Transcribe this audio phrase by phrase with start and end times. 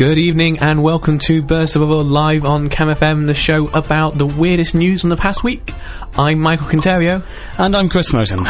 [0.00, 4.16] Good evening and welcome to Burst the Bubble live on Cam FM, the show about
[4.16, 5.74] the weirdest news from the past week.
[6.16, 7.22] I'm Michael Conterio,
[7.58, 8.46] And I'm Chris Smowton.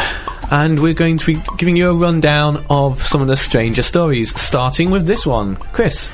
[0.49, 4.33] and we're going to be giving you a rundown of some of the stranger stories,
[4.39, 5.57] starting with this one.
[5.73, 6.09] Chris,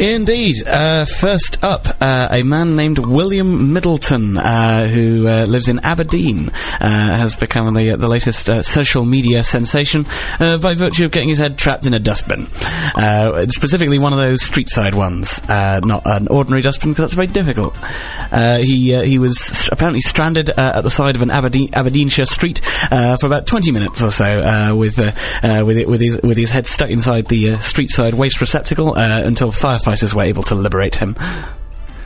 [0.00, 0.66] Indeed.
[0.66, 6.48] Uh, first up, uh, a man named William Middleton, uh, who uh, lives in Aberdeen,
[6.48, 10.06] uh, has become the the latest uh, social media sensation
[10.38, 12.46] by virtue of getting his head trapped in a dustbin.
[13.50, 17.76] Specifically, one of those street side ones, not an ordinary dustbin, because that's very difficult.
[18.32, 23.46] He he was apparently stranded at the side of an Aberdeen, Aberdeenshire street for about
[23.46, 27.58] 20 minutes or so, with with it, with his with his head stuck inside the
[27.58, 31.14] street side waste receptacle until firefighters were able to liberate him.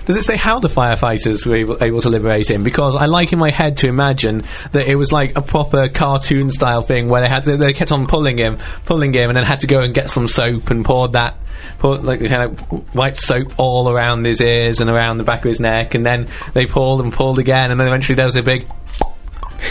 [0.06, 2.62] does it say how the firefighters were able, able to liberate him?
[2.64, 6.50] Because I like in my head to imagine that it was like a proper cartoon
[6.50, 9.60] style thing where they had they kept on pulling him, pulling him, and then had
[9.60, 11.36] to go and get some soap and poured that.
[11.78, 15.48] Poured like kind of white soap all around his ears and around the back of
[15.48, 18.42] his neck, and then they pulled and pulled again, and then eventually there was a
[18.42, 18.66] big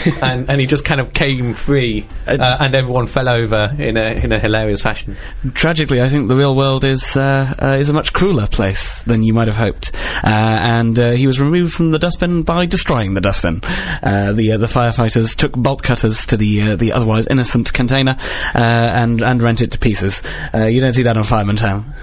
[0.22, 4.12] and, and he just kind of came free, uh, and everyone fell over in a
[4.24, 5.16] in a hilarious fashion.
[5.54, 9.22] Tragically, I think the real world is uh, uh, is a much crueler place than
[9.22, 9.92] you might have hoped.
[10.22, 13.60] Uh, and uh, he was removed from the dustbin by destroying the dustbin.
[14.02, 18.16] Uh, the uh, the firefighters took bolt cutters to the uh, the otherwise innocent container
[18.54, 20.22] uh, and and rent it to pieces.
[20.52, 21.94] Uh, you don't see that on Fireman Town.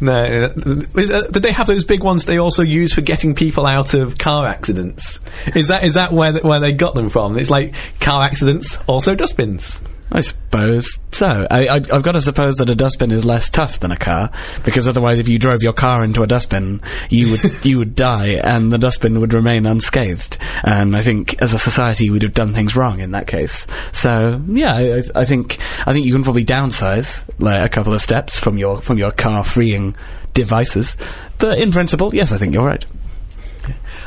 [0.00, 3.94] No, uh, did they have those big ones they also use for getting people out
[3.94, 5.18] of car accidents?
[5.54, 7.36] Is that is that where where they got them from?
[7.36, 9.78] It's like car accidents, also dustbins.
[10.10, 11.46] I suppose so.
[11.50, 14.30] I, I, I've got to suppose that a dustbin is less tough than a car,
[14.64, 16.80] because otherwise, if you drove your car into a dustbin,
[17.10, 20.38] you would you would die, and the dustbin would remain unscathed.
[20.64, 23.66] And I think, as a society, we'd have done things wrong in that case.
[23.92, 28.00] So, yeah, I, I- think I think you can probably downsize like a couple of
[28.00, 29.94] steps from your from your car freeing
[30.32, 30.96] devices.
[31.38, 32.84] But in principle, yes, I think you're right.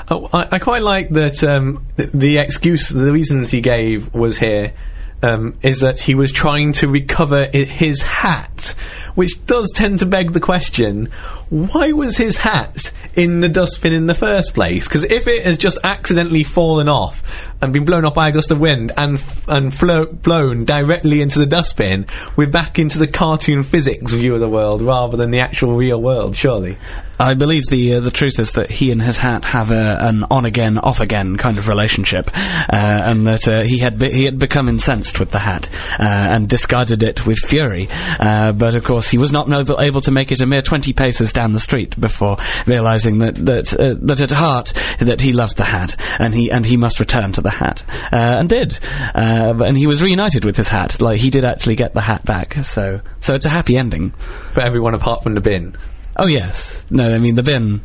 [0.09, 1.43] Oh, I, I quite like that.
[1.43, 4.73] Um, th- the excuse, the reason that he gave was here
[5.21, 8.75] um, is that he was trying to recover his hat,
[9.15, 11.07] which does tend to beg the question:
[11.49, 14.87] Why was his hat in the dustbin in the first place?
[14.87, 18.51] Because if it has just accidentally fallen off and been blown off by a gust
[18.51, 22.05] of wind and and flo- blown directly into the dustbin,
[22.35, 26.01] we're back into the cartoon physics view of the world rather than the actual real
[26.01, 26.35] world.
[26.35, 26.77] Surely.
[27.21, 30.25] I believe the uh, the truth is that he and his hat have a, an
[30.31, 34.25] on again off again kind of relationship, uh, and that uh, he had be- he
[34.25, 37.87] had become incensed with the hat uh, and discarded it with fury.
[38.19, 40.93] Uh, but of course, he was not noble, able to make it a mere twenty
[40.93, 45.57] paces down the street before realizing that that uh, that at heart that he loved
[45.57, 48.79] the hat and he and he must return to the hat and did.
[49.13, 50.99] And he was reunited with his hat.
[50.99, 52.55] Like he did actually get the hat back.
[52.63, 54.09] So so it's a happy ending.
[54.53, 55.75] For everyone apart from the bin.
[56.23, 57.81] Oh yes, no, I mean the bin.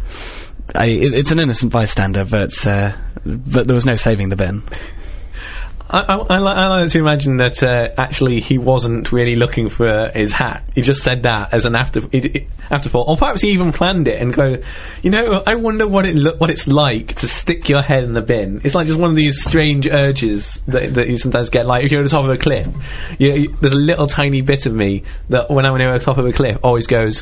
[0.74, 4.62] I, it, it's an innocent bystander, but uh, but there was no saving the bin.
[5.88, 10.32] I, I, I, like to imagine that uh, actually he wasn't really looking for his
[10.32, 10.64] hat.
[10.74, 12.00] He just said that as an after
[12.70, 14.58] afterthought, or perhaps he even planned it and go,
[15.02, 18.14] you know, I wonder what it look what it's like to stick your head in
[18.14, 18.62] the bin.
[18.64, 21.66] It's like just one of these strange urges that, that you sometimes get.
[21.66, 22.66] Like if you're at the top of a cliff,
[23.20, 26.18] you, you- there's a little tiny bit of me that when I'm near the top
[26.18, 27.20] of a cliff always goes,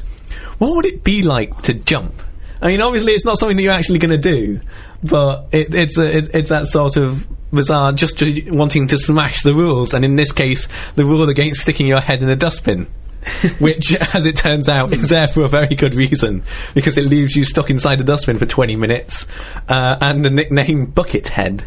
[0.59, 2.15] what would it be like to jump?
[2.63, 4.61] I mean, obviously, it's not something that you're actually going to do,
[5.03, 9.43] but it, it's a, it, it's that sort of bizarre, just, just wanting to smash
[9.43, 12.87] the rules, and in this case, the rule against sticking your head in a dustbin.
[13.59, 16.43] Which, as it turns out, is there for a very good reason
[16.75, 19.27] because it leaves you stuck inside the dustbin for 20 minutes,
[19.69, 21.65] uh, and the nickname Buckethead.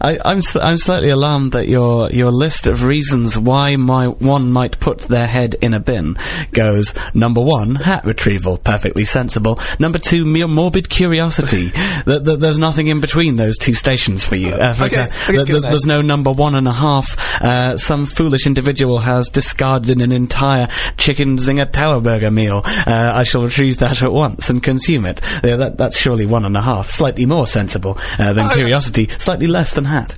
[0.00, 4.50] I, I'm s- I'm slightly alarmed that your your list of reasons why my one
[4.52, 6.16] might put their head in a bin
[6.52, 9.58] goes number one hat retrieval perfectly sensible.
[9.78, 11.72] Number two mere morbid curiosity.
[12.06, 15.28] That that there's nothing in between those two stations for you uh, for Okay, exa-
[15.28, 15.70] okay, that- good that then.
[15.70, 17.42] there's no number one and a half.
[17.42, 22.62] Uh, some foolish individual has discarded an entire chicken zinger tower burger meal.
[22.64, 25.20] Uh, I shall retrieve that at once and consume it.
[25.44, 26.90] Yeah, that that's surely one and a half.
[26.90, 30.14] Slightly more sensible uh, than Oh, curiosity slightly less than hat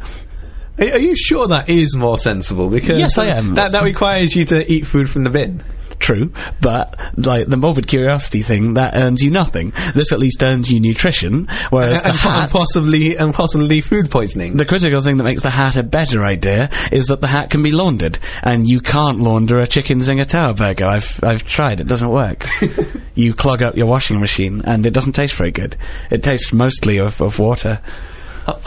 [0.78, 2.68] Are, are you sure that is more sensible?
[2.68, 3.54] Because Yes, I am.
[3.54, 5.62] That, that requires you to eat food from the bin.
[5.98, 6.32] true,
[6.62, 9.72] but like the morbid curiosity thing, that earns you nothing.
[9.94, 12.44] This at least earns you nutrition, whereas the hat.
[12.44, 14.56] and possibly and possibly food poisoning.
[14.56, 17.62] The critical thing that makes the hat a better idea is that the hat can
[17.62, 20.86] be laundered, and you can't launder a chicken zinger tower burger.
[20.86, 22.46] I've I've tried; it doesn't work.
[23.14, 25.76] you clog up your washing machine, and it doesn't taste very good.
[26.10, 27.80] It tastes mostly of, of water.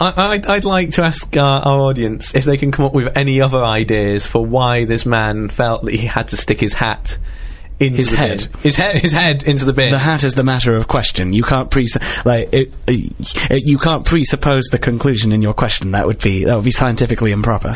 [0.00, 3.16] I, I'd, I'd like to ask our, our audience if they can come up with
[3.16, 7.18] any other ideas for why this man felt that he had to stick his hat
[7.80, 8.48] into His the head.
[8.52, 8.60] bin.
[8.62, 9.90] his head, his head into the bin.
[9.90, 11.32] The hat is the matter of question.
[11.32, 11.88] You can't pre
[12.24, 15.90] like it, it, you can't presuppose the conclusion in your question.
[15.90, 17.74] That would be that would be scientifically improper.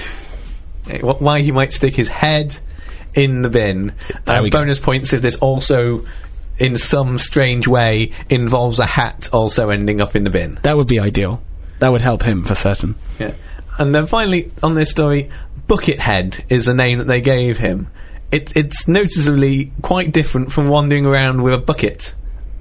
[0.89, 2.59] Eh, why he might stick his head
[3.15, 3.93] in the bin.
[4.27, 4.59] Uh, we go.
[4.61, 6.07] bonus points if this also,
[6.59, 10.59] in some strange way, involves a hat also ending up in the bin.
[10.63, 11.43] That would be ideal.
[11.79, 12.97] That would help him for certain.
[13.19, 13.35] Yeah.
[13.79, 15.29] And then finally, on this story,
[15.69, 17.89] Buckethead is the name that they gave him.
[18.31, 22.13] It, it's noticeably quite different from wandering around with a bucket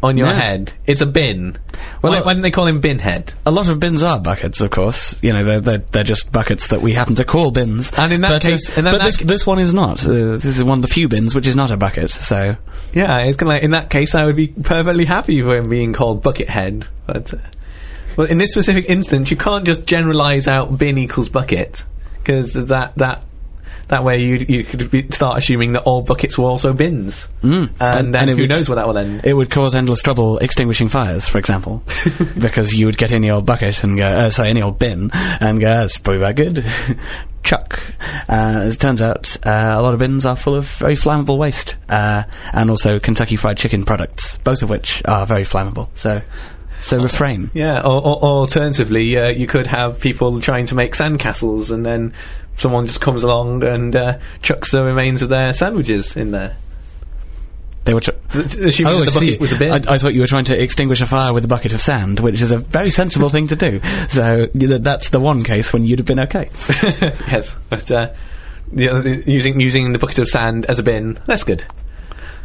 [0.04, 0.74] on your head.
[0.86, 1.58] It's a bin.
[2.02, 3.34] Well, why, why don't they call him Binhead?
[3.46, 5.22] A lot of bins are buckets, of course.
[5.24, 7.92] You know, they're they're, they're just buckets that we happen to call bins.
[7.98, 10.06] And in that but, uh, case- but that this this one is not.
[10.06, 12.12] Uh, this is one of the few bins which is not a bucket.
[12.12, 12.56] So
[12.94, 15.70] Yeah, it's kind of like, in that case, I would be perfectly happy for him
[15.70, 16.86] being called Buckethead.
[17.08, 17.38] But, uh,
[18.18, 21.86] well, in this specific instance, you can't just generalize out bin equals bucket,
[22.18, 23.22] because that, that,
[23.88, 27.28] that way you, you could be, start assuming that all buckets were also bins.
[27.42, 27.70] Mm.
[27.80, 29.22] And, then it who would- knows where that will end.
[29.24, 31.84] It would cause endless trouble extinguishing fires, for example,
[32.40, 35.62] because you would get any old bucket and go, uh, sorry, any old bin and
[35.62, 36.66] go, that's probably about good.
[37.44, 37.82] Chuck.
[38.28, 41.38] Uh, as it turns out, uh, a lot of bins are full of very flammable
[41.38, 45.88] waste, uh, and also Kentucky Fried Chicken products, both of which are very flammable.
[45.96, 46.22] So,
[46.80, 47.50] so refrain.
[47.54, 51.86] Yeah, or, or, or alternatively, uh, you could have people trying to make sandcastles, and
[51.86, 52.14] then
[52.58, 56.56] someone just comes along and uh, chucks the remains of their sandwiches in there.
[57.86, 58.02] They were.
[58.02, 58.70] Tr- Oh, the
[59.10, 59.38] see.
[59.38, 59.72] was a bin.
[59.72, 62.20] I, I thought you were trying to extinguish a fire with a bucket of sand,
[62.20, 63.80] which is a very sensible thing to do.
[64.10, 66.50] So that's the one case when you'd have been okay.
[67.32, 68.14] yes, but uh,
[68.72, 71.64] the, the- using using the bucket of sand as a bin, that's good.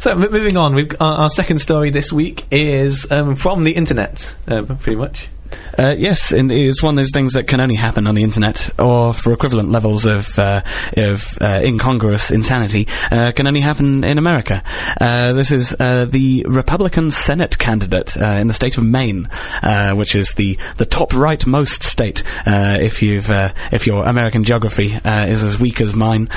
[0.03, 4.63] So moving on, our, our second story this week is um, from the internet, uh,
[4.63, 5.29] pretty much.
[5.77, 9.13] Uh, yes, it's one of those things that can only happen on the internet, or
[9.13, 10.61] for equivalent levels of uh,
[10.97, 14.61] of uh, incongruous insanity, uh, can only happen in America.
[15.01, 19.27] Uh, this is uh, the Republican Senate candidate uh, in the state of Maine,
[19.61, 22.23] uh, which is the the top rightmost state.
[22.45, 23.29] Uh, if you've
[23.71, 26.29] if your American geography is as weak as mine,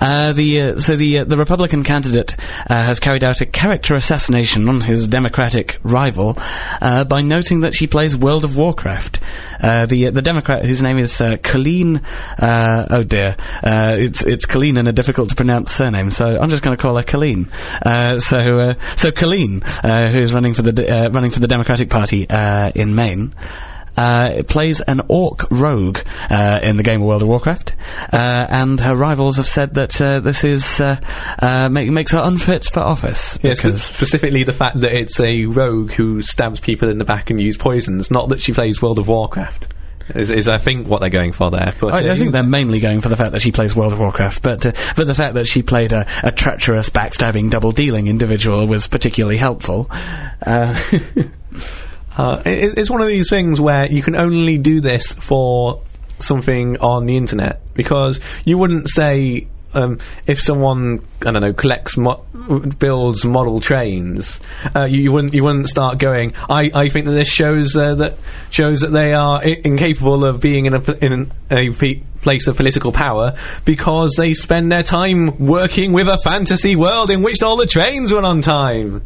[0.00, 2.36] uh, the so the the Republican candidate
[2.68, 6.36] uh, has carried out a character assassination on his Democratic rival
[6.80, 8.83] uh, by noting that she plays World of Warcraft.
[9.60, 12.00] Uh, the the Democrat, whose name is uh, Colleen.
[12.38, 16.50] Uh, oh dear, uh, it's it's Colleen and a difficult to pronounce surname, so I'm
[16.50, 17.48] just going to call her Colleen.
[17.84, 22.26] Uh, so uh, so Colleen, who is running for the running for the Democratic Party
[22.74, 23.34] in Maine.
[23.96, 26.00] Uh, plays an orc rogue
[26.30, 27.74] uh, in the game of World of Warcraft,
[28.12, 30.96] uh, and her rivals have said that uh, this is uh,
[31.40, 33.38] uh, make, makes her unfit for office.
[33.42, 37.40] Yes, specifically the fact that it's a rogue who stabs people in the back and
[37.40, 39.68] uses poisons, not that she plays World of Warcraft.
[40.14, 41.74] Is, is I think what they're going for there.
[41.80, 44.00] But I, I think they're mainly going for the fact that she plays World of
[44.00, 48.06] Warcraft, but uh, but the fact that she played a, a treacherous, backstabbing, double dealing
[48.06, 49.88] individual was particularly helpful.
[50.44, 50.78] Uh,
[52.16, 55.82] Uh, it, it's one of these things where you can only do this for
[56.20, 61.96] something on the internet because you wouldn't say um, if someone I don't know collects
[61.96, 62.24] mo-
[62.78, 64.38] builds model trains,
[64.74, 66.34] uh, you, you wouldn't you wouldn't start going.
[66.48, 68.16] I, I think that this shows uh, that
[68.50, 72.56] shows that they are I- incapable of being in a in a pe- place of
[72.56, 73.34] political power
[73.66, 78.12] because they spend their time working with a fantasy world in which all the trains
[78.12, 79.02] run on time.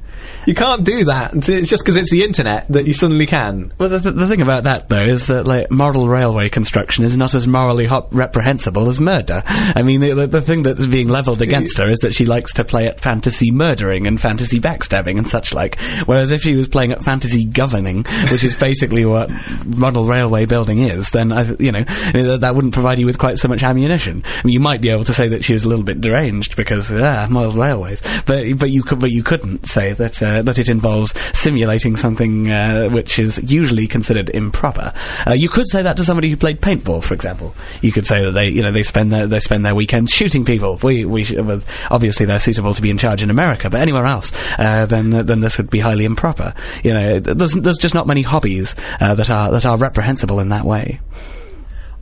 [0.46, 1.48] You can't do that.
[1.48, 3.72] It's just because it's the internet that you suddenly can.
[3.78, 7.34] well, the, the thing about that though is that like model railway construction is not
[7.34, 9.42] as morally hot reprehensible as murder.
[9.46, 12.52] I mean, the, the, the thing that's being levelled against her is that she likes
[12.54, 15.78] to play at fantasy murdering and fantasy backstabbing and such like.
[16.06, 19.30] Whereas if she was playing at fantasy governing, which is basically what
[19.64, 23.06] model railway building is, then I, you know I mean, that, that wouldn't provide you
[23.06, 24.22] with quite so much ammunition.
[24.26, 26.56] I mean, you might be able to say that she was a little bit deranged
[26.56, 30.58] because ah, model railways, but but you could but you couldn't say that uh, that
[30.58, 34.92] it involves simulating something uh, which is usually considered improper.
[35.26, 37.54] Uh, you could say that to somebody who played paintball, for example.
[37.82, 40.44] You could say that they you know they spend their they spend their weekends shooting
[40.44, 40.78] people.
[40.82, 41.60] We we sh- well,
[41.90, 45.40] obviously they're suitable to be in charge in America, but anywhere else, uh, then then
[45.40, 46.54] this would be highly improper.
[46.82, 50.48] You know, there's there's just not many hobbies uh, that are that are reprehensible in
[50.50, 51.00] that way.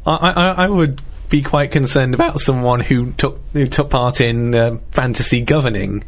[0.06, 4.54] I, I, I would be quite concerned about someone who took who took part in
[4.54, 6.04] uh, fantasy governing,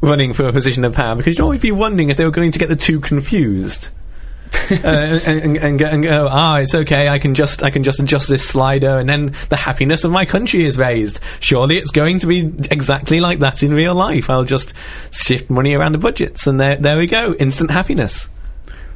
[0.00, 2.52] running for a position of power, because you'd always be wondering if they were going
[2.52, 3.88] to get the two confused.
[4.70, 7.08] uh, and, and, and, go, and go, ah, it's okay.
[7.08, 10.24] I can just, I can just adjust this slider, and then the happiness of my
[10.24, 11.20] country is raised.
[11.40, 14.30] Surely it's going to be exactly like that in real life.
[14.30, 14.74] I'll just
[15.10, 18.28] shift money around the budgets, and there, there we go, instant happiness.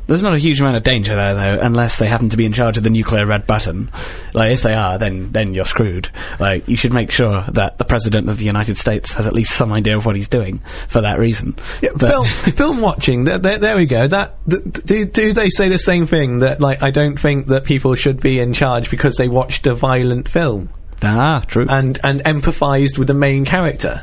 [0.07, 2.53] There's not a huge amount of danger there, though, unless they happen to be in
[2.53, 3.91] charge of the nuclear red button.
[4.35, 6.11] Like, if they are, then then you're screwed.
[6.39, 9.55] Like, you should make sure that the president of the United States has at least
[9.55, 10.59] some idea of what he's doing
[10.89, 11.57] for that reason.
[11.83, 13.25] Yeah, film, film watching.
[13.25, 14.07] There, there, there we go.
[14.07, 17.65] That th- do, do they say the same thing that like I don't think that
[17.65, 20.69] people should be in charge because they watched a violent film
[21.03, 21.67] ah, true.
[21.69, 24.03] and and empathised with the main character.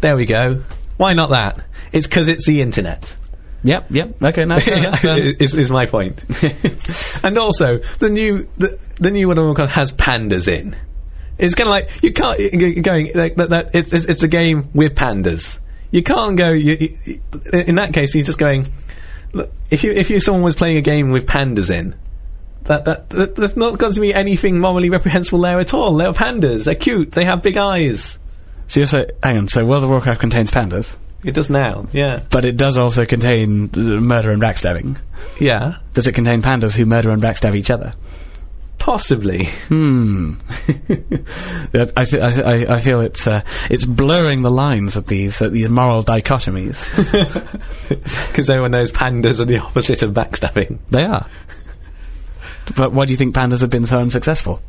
[0.00, 0.62] There we go.
[0.96, 1.60] Why not that?
[1.92, 3.16] It's because it's the internet.
[3.62, 4.22] Yep, yep.
[4.22, 6.22] Okay, no, fair um, is, is my point.
[7.24, 9.36] and also, the new the, the new one
[9.68, 10.76] has pandas in.
[11.38, 13.50] It's kind of like you can't you're going like that.
[13.50, 15.58] that it's, it's it's a game with pandas.
[15.90, 16.50] You can't go.
[16.50, 17.20] You, you,
[17.52, 18.66] in that case, you're just going.
[19.32, 21.94] Look, if you if you someone was playing a game with pandas in,
[22.64, 25.94] that that, that there's not going to be anything morally reprehensible there at all.
[25.96, 26.64] They're pandas.
[26.64, 27.12] They're cute.
[27.12, 28.18] They have big eyes.
[28.66, 29.48] so you're say, hang on.
[29.48, 31.88] So World of Warcraft contains pandas, It does now.
[31.92, 32.22] Yeah.
[32.30, 34.98] but it does also contain uh, murder and backstabbing.
[35.40, 35.78] Yeah.
[35.94, 37.92] Does it contain pandas who murder and backstab each other?
[38.78, 39.46] Possibly.
[39.66, 40.34] Hmm.
[41.96, 45.48] I, fe- I, I, I feel it's uh, it's blurring the lines of these uh,
[45.48, 46.78] these moral dichotomies.
[48.28, 50.78] Because everyone knows pandas are the opposite of backstabbing.
[50.90, 51.26] they are.
[52.76, 54.60] But why do you think pandas have been so unsuccessful?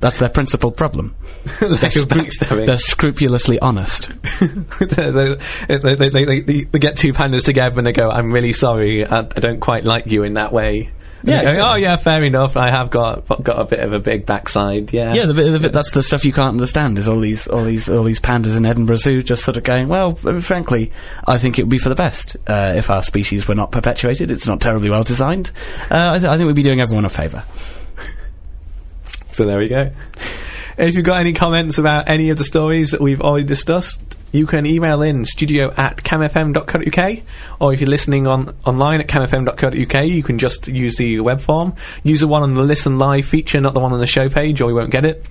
[0.00, 1.14] That's their principal problem.
[1.44, 2.66] Backstabbing.
[2.66, 4.10] They're scrupulously honest.
[4.80, 5.36] they,
[5.78, 9.22] they, they, they, get two pandas together and they go, I'm really sorry, I, I
[9.22, 10.90] don't quite like you in that way.
[11.20, 11.70] And Yeah, go, exactly.
[11.70, 12.56] Oh, yeah, fair enough.
[12.56, 14.92] I have got got a bit of a big backside.
[14.92, 15.14] Yeah.
[15.14, 16.98] Yeah, the bit, the bit, that's the stuff you can't understand.
[16.98, 19.88] Is all these all these all these pandas in Edinburgh Zoo just sort of going?
[19.88, 20.92] Well, frankly,
[21.26, 24.30] I think it would be for the best uh, if our species were not perpetuated.
[24.30, 25.50] It's not terribly well designed.
[25.90, 27.44] Uh, I, th- I think we'd be doing everyone a favour.
[29.36, 29.90] So there we go.
[30.78, 34.00] If you've got any comments about any of the stories that we've already discussed,
[34.32, 37.22] you can email in studio at camfm.co.uk
[37.60, 41.74] or if you're listening on online at camfm.co.uk you can just use the web form.
[42.02, 44.62] Use the one on the listen live feature, not the one on the show page
[44.62, 45.28] or you won't get it.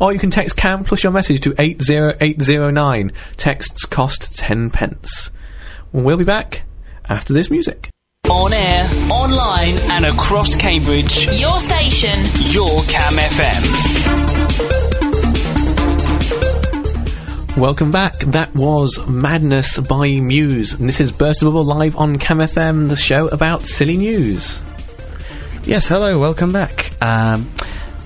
[0.00, 3.12] Or you can text CAM plus your message to 80809.
[3.36, 5.30] Texts cost 10 pence.
[5.92, 6.62] We'll be back
[7.08, 7.93] after this music.
[8.30, 11.26] On air, online, and across Cambridge.
[11.32, 12.18] Your station.
[12.52, 13.62] Your Cam FM.
[17.58, 18.18] Welcome back.
[18.20, 20.72] That was Madness by Muse.
[20.72, 24.60] And this is Burst the Bubble live on Cam FM, the show about silly news.
[25.64, 26.92] Yes, hello, welcome back.
[27.02, 27.50] Um,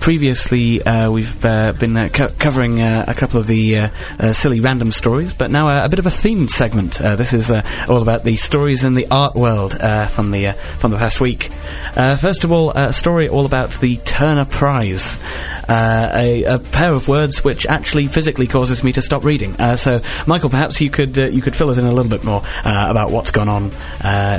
[0.08, 3.88] previously, uh, we've uh, been uh, co- covering uh, a couple of the uh,
[4.18, 6.98] uh silly random stories, but now uh, a bit of a themed segment.
[6.98, 9.72] Uh, this is all about the stories in the art world
[10.08, 11.50] from the from the past week.
[11.94, 15.18] First of all, a story all about the Turner Prize,
[15.68, 19.52] a, a pair of words which actually physically causes me to stop reading.
[19.76, 23.10] So, Michael, perhaps you could you could fill us in a little bit more about
[23.10, 23.64] what's gone on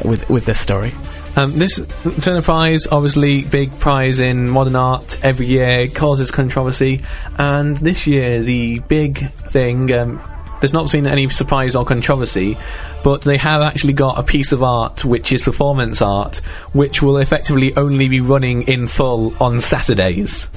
[0.03, 0.93] with with this story.
[1.39, 1.79] Um, this
[2.19, 7.01] Turner Prize, obviously big prize in modern art every year, causes controversy,
[7.37, 9.89] and this year the big thing.
[9.93, 10.21] Um,
[10.59, 12.57] there's not been any surprise or controversy,
[13.05, 16.39] but they have actually got a piece of art which is performance art,
[16.73, 20.49] which will effectively only be running in full on Saturdays.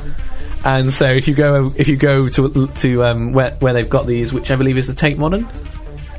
[0.65, 4.07] And so, if you go if you go to to um, where where they've got
[4.07, 5.47] these, which I believe is the Tate Modern,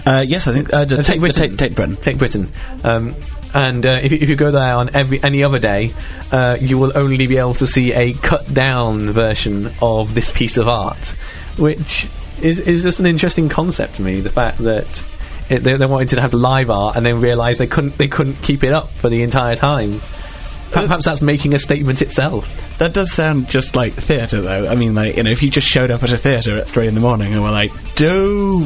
[0.06, 1.50] Uh, yes, I think uh, the Uh, Tate, Tate Britain.
[1.50, 1.96] Tate, Tate Britain.
[1.98, 2.52] Tate Britain.
[2.86, 3.16] Um,
[3.54, 5.94] and uh, if, you- if you go there on every any other day,
[6.32, 10.58] uh, you will only be able to see a cut down version of this piece
[10.58, 11.10] of art,
[11.58, 12.08] which
[12.42, 14.20] is, is just an interesting concept to me.
[14.22, 15.04] The fact that
[15.50, 18.42] it, they, they wanted to have live art and then realised they couldn't they couldn't
[18.42, 20.00] keep it up for the entire time.
[20.74, 22.78] Per- Perhaps that's making a statement itself.
[22.80, 24.68] That does sound just like theatre, though.
[24.68, 26.88] I mean, like, you know, if you just showed up at a theatre at three
[26.88, 28.62] in the morning and were like, "Do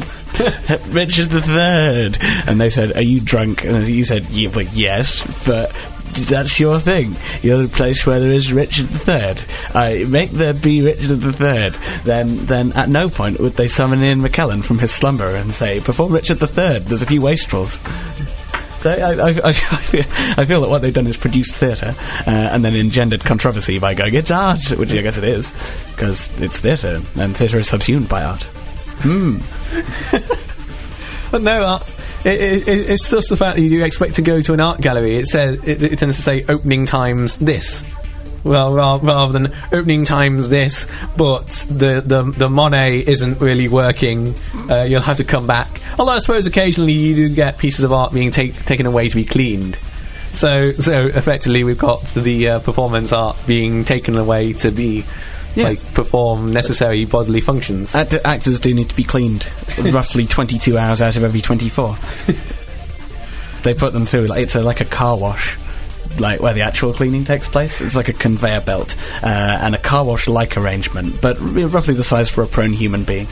[0.88, 5.70] Richard the Third," and they said, "Are you drunk?" and you said, yeah, "Yes," but
[6.14, 7.14] that's your thing.
[7.42, 9.42] You're the place where there is Richard the Third.
[9.74, 11.74] I make there be Richard the Third.
[12.04, 15.80] Then, then at no point would they summon Ian McKellen from his slumber and say,
[15.80, 17.78] "Before Richard the Third, there's a few wastrels."
[18.80, 20.00] So I, I, I, feel,
[20.40, 21.94] I feel that what they've done is produced theatre
[22.26, 25.50] uh, and then engendered controversy by going, it's art, which I guess it is,
[25.94, 28.42] because it's theatre, and theatre is subsumed by art.
[29.02, 29.38] Hmm.
[31.30, 31.78] But no, uh,
[32.24, 34.80] it, it, it- it's just the fact that you expect to go to an art
[34.80, 35.18] gallery.
[35.18, 37.84] It says it, it tends to say opening times this.
[38.44, 44.34] Well, ra- rather than opening times this, but the the, the Monet isn't really working.
[44.70, 45.80] Uh, you'll have to come back.
[45.98, 49.14] Although I suppose occasionally you do get pieces of art being take, taken away to
[49.16, 49.76] be cleaned.
[50.32, 55.04] So so effectively we've got the uh, performance art being taken away to be
[55.56, 55.82] Yes.
[55.82, 57.94] like perform necessary bodily functions.
[57.94, 61.96] Act- actors do need to be cleaned roughly 22 hours out of every 24.
[63.62, 65.56] they put them through, like, it's a, like a car wash.
[66.18, 67.80] Like where the actual cleaning takes place.
[67.80, 72.04] It's like a conveyor belt uh, and a car wash like arrangement, but roughly the
[72.04, 73.26] size for a prone human being.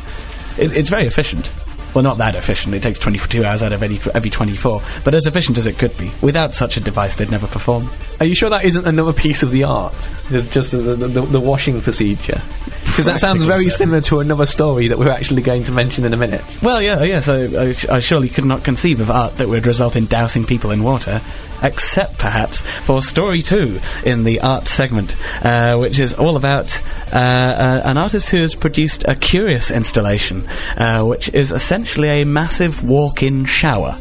[0.58, 1.52] It, it's very efficient.
[1.96, 2.74] Well, not that efficient.
[2.74, 5.96] It takes 22 hours out of any, every 24, but as efficient as it could
[5.96, 6.10] be.
[6.20, 7.88] Without such a device, they'd never perform.
[8.20, 9.94] Are you sure that isn't another piece of the art?
[10.28, 12.38] It's just the, the, the, washing procedure.
[12.84, 13.78] Because that sounds very so.
[13.78, 16.44] similar to another story that we're actually going to mention in a minute.
[16.62, 19.96] Well, yeah, yes, I, I, I surely could not conceive of art that would result
[19.96, 21.22] in dousing people in water,
[21.62, 26.82] except perhaps for story two in the art segment, uh, which is all about
[27.12, 30.46] uh, uh, an artist who has produced a curious installation,
[30.76, 33.96] uh, which is essentially a massive walk-in shower.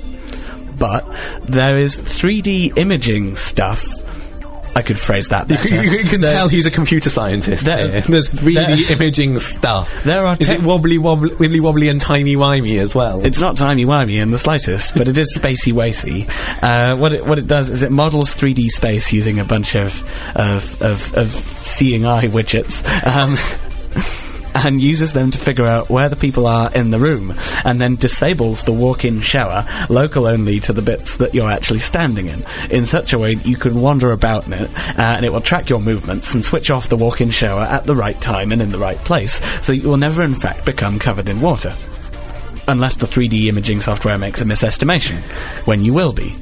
[0.77, 1.05] But
[1.41, 4.04] there is 3D imaging stuff.
[4.75, 5.83] I could phrase that You, better.
[5.85, 7.63] you- can There- tell he's a computer scientist.
[7.65, 8.01] There- here.
[8.09, 8.53] There's 3D
[8.87, 9.89] there- imaging stuff.
[10.03, 13.25] There are Is it wobbly wobbly, wibbly wobbly and timey wimey as well?
[13.25, 16.27] It's not timey wimey in the slightest, but it is spacey wacy.
[16.61, 19.93] Uh, what it what it does is it models 3D space using a bunch of
[20.35, 22.83] of of, of seeing eye widgets.
[23.05, 23.37] Um,
[24.55, 27.33] And uses them to figure out where the people are in the room,
[27.65, 32.27] and then disables the walk-in shower, local only to the bits that you're actually standing
[32.27, 35.33] in, in such a way that you can wander about in it, uh, and it
[35.33, 38.61] will track your movements and switch off the walk-in shower at the right time and
[38.61, 41.73] in the right place, so you will never, in fact, become covered in water
[42.67, 45.17] unless the 3D imaging software makes a misestimation,
[45.67, 46.35] when you will be.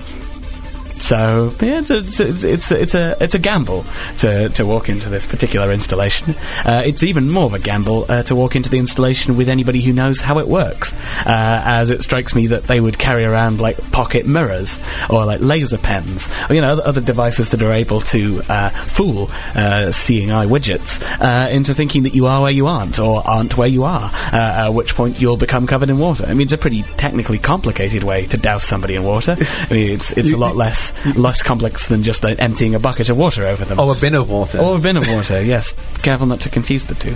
[1.03, 3.83] So yeah, it's a, it's a, it's a, it's a, it's a gamble
[4.19, 6.33] to, to walk into this particular installation.
[6.63, 9.81] Uh, it's even more of a gamble uh, to walk into the installation with anybody
[9.81, 10.93] who knows how it works,
[11.25, 14.79] uh, as it strikes me that they would carry around like pocket mirrors
[15.09, 18.69] or like laser pens, or you know other, other devices that are able to uh,
[18.69, 23.21] fool uh, seeing eye widgets uh, into thinking that you are where you aren't or
[23.27, 24.09] aren't where you are.
[24.31, 26.25] Uh, at which point you'll become covered in water.
[26.25, 29.35] I mean, it's a pretty technically complicated way to douse somebody in water.
[29.37, 33.09] I mean, it's it's a lot less less complex than just uh, emptying a bucket
[33.09, 33.79] of water over them.
[33.79, 34.59] or a bin of water.
[34.59, 35.73] Or a bin of water, yes.
[36.01, 37.15] Careful not to confuse the two.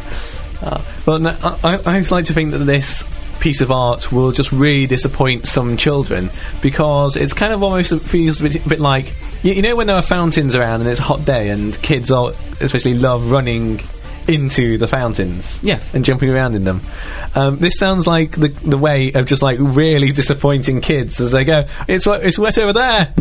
[0.62, 0.84] Ah.
[1.06, 3.04] Well, no, I, I like to think that this
[3.40, 6.32] piece of art will just really disappoint some children
[6.64, 9.14] because it's kind of almost feels a bit, a bit like
[9.44, 12.10] you, you know when there are fountains around and it's a hot day and kids
[12.12, 13.80] are especially love running
[14.28, 15.94] into the fountains Yes.
[15.94, 16.82] and jumping around in them
[17.36, 21.44] um, this sounds like the the way of just like really disappointing kids as they
[21.44, 23.14] go it's it's wet over there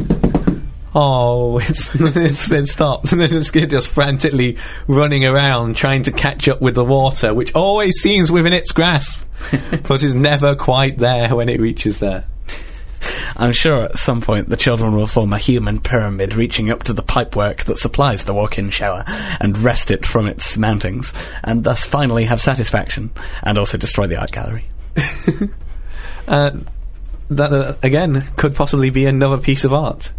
[0.98, 4.56] Oh, it's it's it stopped, and then kid just frantically
[4.88, 9.22] running around trying to catch up with the water, which always seems within its grasp,
[9.86, 12.24] but is never quite there when it reaches there.
[13.36, 16.94] I'm sure at some point the children will form a human pyramid reaching up to
[16.94, 19.04] the pipework that supplies the walk-in shower
[19.38, 21.12] and wrest it from its mountings,
[21.44, 23.10] and thus finally have satisfaction,
[23.42, 24.64] and also destroy the art gallery.
[26.26, 26.50] Uh,
[27.30, 30.12] that uh, again could possibly be another piece of art.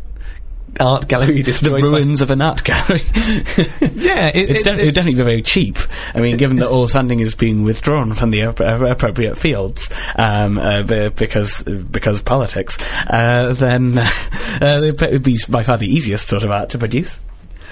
[0.79, 1.81] Art gallery The destroyed.
[1.81, 3.01] by- ruins of an art gallery.
[3.81, 5.77] yeah, it, It's it- de- it- definitely be very cheap.
[6.13, 9.89] I mean, given that all funding is being withdrawn from the ap- uh, appropriate fields
[10.17, 12.77] um, uh, b- because because politics,
[13.09, 13.97] uh, then
[14.61, 17.19] uh, it would be by far the easiest sort of art to produce.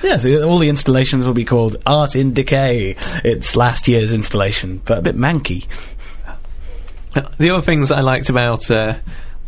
[0.03, 2.95] Yes, all the installations will be called Art in Decay.
[3.23, 5.65] It's last year's installation, but a bit manky.
[7.37, 8.95] The other things I liked about uh,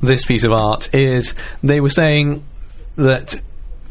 [0.01, 2.43] this piece of art is they were saying
[2.95, 3.41] that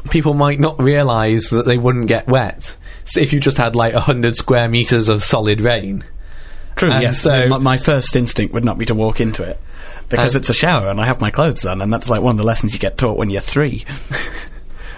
[0.07, 3.93] people might not realise that they wouldn't get wet so if you just had like
[3.93, 6.03] 100 square metres of solid rain.
[6.75, 7.21] True, And yes.
[7.21, 9.59] so- my, my first instinct would not be to walk into it.
[10.09, 12.37] Because it's a shower and I have my clothes on, and that's like one of
[12.37, 13.85] the lessons you get taught when you're three.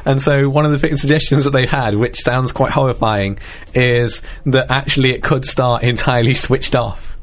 [0.06, 3.38] And so one of the suggestions that they had, which sounds quite horrifying,
[3.74, 7.18] is that actually it could start entirely switched off.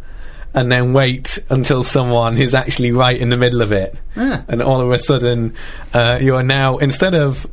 [0.54, 3.96] And then wait until someone is actually right in the middle of it.
[4.16, 4.44] Ah.
[4.48, 5.54] And all of a sudden,
[5.92, 7.46] uh, you are now, instead of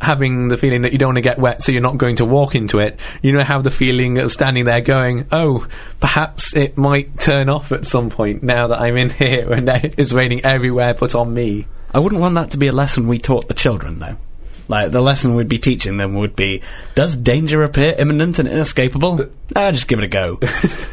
[0.00, 2.24] having the feeling that you don't want to get wet, so you're not going to
[2.24, 5.66] walk into it, you know, have the feeling of standing there going, oh,
[6.00, 10.12] perhaps it might turn off at some point now that I'm in here and it's
[10.12, 11.66] raining everywhere but on me.
[11.92, 14.16] I wouldn't want that to be a lesson we taught the children, though.
[14.68, 16.62] Like, the lesson we'd be teaching them would be,
[16.94, 19.28] does danger appear imminent and inescapable?
[19.56, 20.38] Ah, just give it a go.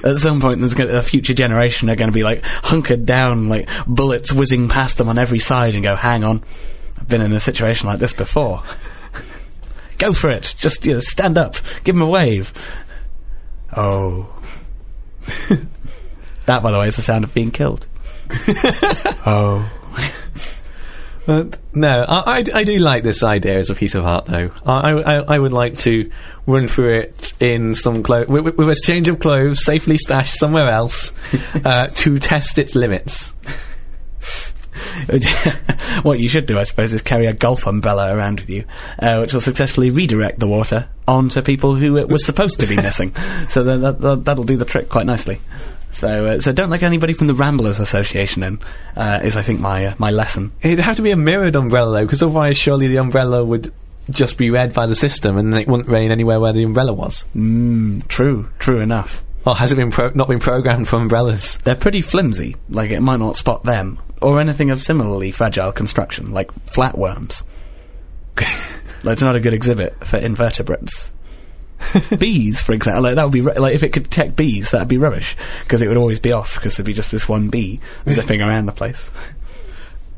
[0.04, 3.50] At some point, there's gonna, a future generation are going to be, like, hunkered down,
[3.50, 6.44] like, bullets whizzing past them on every side and go, hang on,
[6.98, 8.64] I've been in a situation like this before.
[9.98, 10.56] Go for it.
[10.58, 11.56] Just, you know, stand up.
[11.84, 12.54] Give them a wave.
[13.76, 14.34] Oh.
[16.46, 17.88] that, by the way, is the sound of being killed.
[19.26, 19.72] oh.
[21.28, 24.50] But no, I, I, I do like this idea as a piece of art, though.
[24.66, 26.10] I, I, I would like to
[26.46, 30.70] run through it in some clothes with, with a change of clothes, safely stashed somewhere
[30.70, 31.12] else,
[31.66, 33.34] uh, to test its limits.
[36.04, 38.66] what you should do, I suppose, is carry a golf umbrella around with you,
[39.00, 42.76] uh, which will successfully redirect the water onto people who it was supposed to be
[42.76, 43.14] missing.
[43.50, 45.40] So that, that, that'll do the trick quite nicely.
[45.92, 48.60] So, uh, so don't let anybody from the Ramblers Association in.
[48.96, 50.52] Uh, is I think my uh, my lesson.
[50.62, 53.74] It'd have to be a mirrored umbrella though, because otherwise, surely the umbrella would
[54.10, 57.26] just be read by the system, and it wouldn't rain anywhere where the umbrella was.
[57.36, 59.24] Mm, true, true enough.
[59.48, 61.58] Or has it been pro- not been programmed for umbrellas?
[61.64, 62.58] They're pretty flimsy.
[62.70, 67.44] Like it might not spot them or anything of similarly fragile construction, like flatworms.
[69.04, 71.14] like, it's not a good exhibit for invertebrates.
[72.20, 74.90] bees, for example, like that would be ru- like if it could detect bees, that'd
[74.90, 77.80] be rubbish because it would always be off because there'd be just this one bee
[78.10, 79.10] zipping around the place.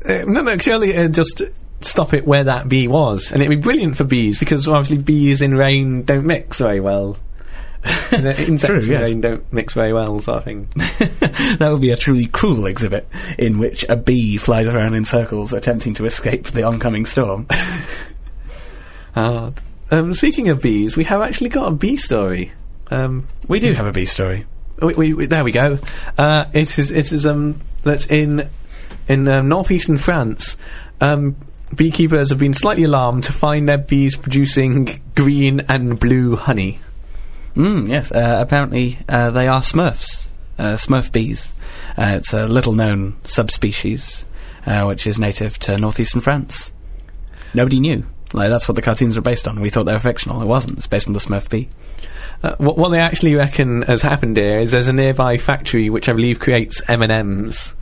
[0.08, 1.42] Uh, no, no, surely it'd just
[1.82, 5.40] stop it where that bee was, and it'd be brilliant for bees because obviously bees
[5.40, 7.16] in rain don't mix very well.
[8.12, 9.02] Uh, Insects True, yes.
[9.02, 10.68] rain don't mix very well, sort of thing.
[10.74, 15.52] that would be a truly cruel exhibit in which a bee flies around in circles
[15.52, 17.46] attempting to escape the oncoming storm.
[19.16, 19.52] Ah,
[19.90, 22.52] um, speaking of bees, we have actually got a bee story.
[22.90, 24.46] Um, we do have a bee story.
[24.80, 25.78] we, we, we- there we go.
[26.16, 28.48] Uh, it is it is um that's in
[29.08, 30.56] in um, northeastern France.
[31.00, 31.36] Um,
[31.74, 36.78] beekeepers have been slightly alarmed to find their bees producing green and blue honey.
[37.54, 41.52] Mm, yes, uh, apparently uh, they are Smurfs, uh, Smurf bees.
[41.96, 44.24] Uh, it's a little known subspecies
[44.66, 46.72] uh, which is native to northeastern France.
[47.54, 48.06] Nobody knew.
[48.32, 49.60] Like that's what the cartoons were based on.
[49.60, 50.40] We thought they were fictional.
[50.40, 50.78] It wasn't.
[50.78, 51.68] It's based on the Smurf bee.
[52.42, 56.08] Uh, what, what they actually reckon has happened here is there's a nearby factory which
[56.08, 57.74] I believe creates M and M's,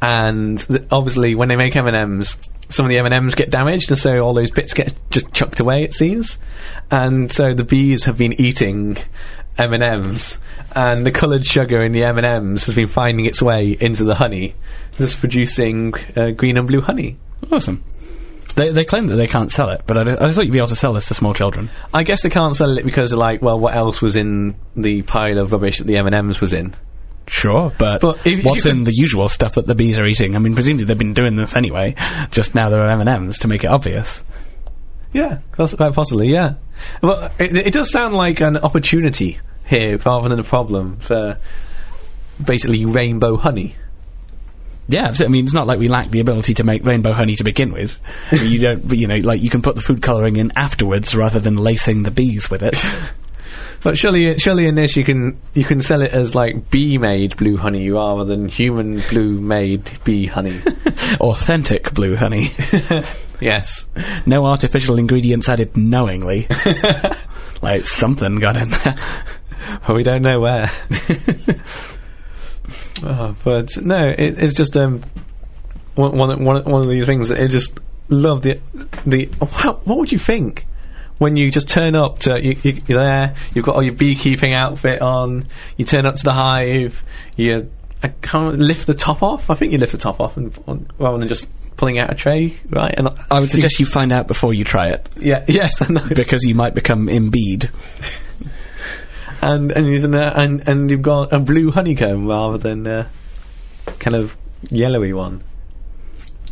[0.00, 2.36] and th- obviously when they make M and M's,
[2.68, 5.32] some of the M and M's get damaged, and so all those bits get just
[5.32, 5.82] chucked away.
[5.84, 6.38] It seems,
[6.90, 8.96] and so the bees have been eating
[9.58, 10.38] M and M's,
[10.74, 14.04] and the coloured sugar in the M and M's has been finding its way into
[14.04, 14.54] the honey,
[14.98, 17.16] thus producing uh, green and blue honey.
[17.50, 17.82] Awesome.
[18.56, 20.68] They, they claim that they can't sell it, but I, I thought you'd be able
[20.68, 21.68] to sell this to small children.
[21.92, 25.38] I guess they can't sell it because like, well, what else was in the pile
[25.38, 26.74] of rubbish that the M and M's was in?
[27.28, 30.36] Sure, but, But what's in the usual stuff that the bees are eating?
[30.36, 31.96] I mean, presumably they've been doing this anyway.
[32.30, 34.22] Just now there are M and M's to make it obvious.
[35.12, 36.28] Yeah, quite uh, possibly.
[36.28, 36.54] Yeah,
[37.02, 41.38] well, it, it does sound like an opportunity here rather than a problem for
[42.42, 43.74] basically rainbow honey.
[44.88, 47.44] Yeah, I mean, it's not like we lack the ability to make rainbow honey to
[47.44, 48.00] begin with.
[48.32, 51.56] you don't, you know, like you can put the food colouring in afterwards rather than
[51.56, 52.76] lacing the bees with it.
[53.86, 57.36] But surely, surely in this you can you can sell it as like bee made
[57.36, 60.60] blue honey rather than human blue made bee honey.
[61.20, 62.50] Authentic blue honey.
[63.40, 63.86] yes,
[64.26, 66.48] No artificial ingredients added knowingly.
[67.62, 68.96] like something got in there.
[69.86, 70.68] but we don't know where.
[73.04, 75.02] Oh, but no, it, it's just um
[75.94, 77.28] one one one one of these things.
[77.28, 78.58] that I just love the
[79.06, 79.28] the.
[79.40, 80.66] Wow, what would you think
[81.18, 83.34] when you just turn up to you, you, you're there?
[83.54, 85.44] You've got all your beekeeping outfit on.
[85.76, 87.02] You turn up to the hive.
[87.36, 87.70] You
[88.02, 89.50] I can't lift the top off.
[89.50, 90.56] I think you lift the top off, and
[90.98, 92.94] rather than just pulling out a tray, right?
[92.96, 96.06] And I would suggest you find out before you try it, yeah, yes, I know.
[96.14, 97.70] because you might become imbeed.
[99.42, 103.08] and and there, and and you've got a blue honeycomb rather than uh,
[103.98, 104.36] kind of
[104.70, 105.42] yellowy one.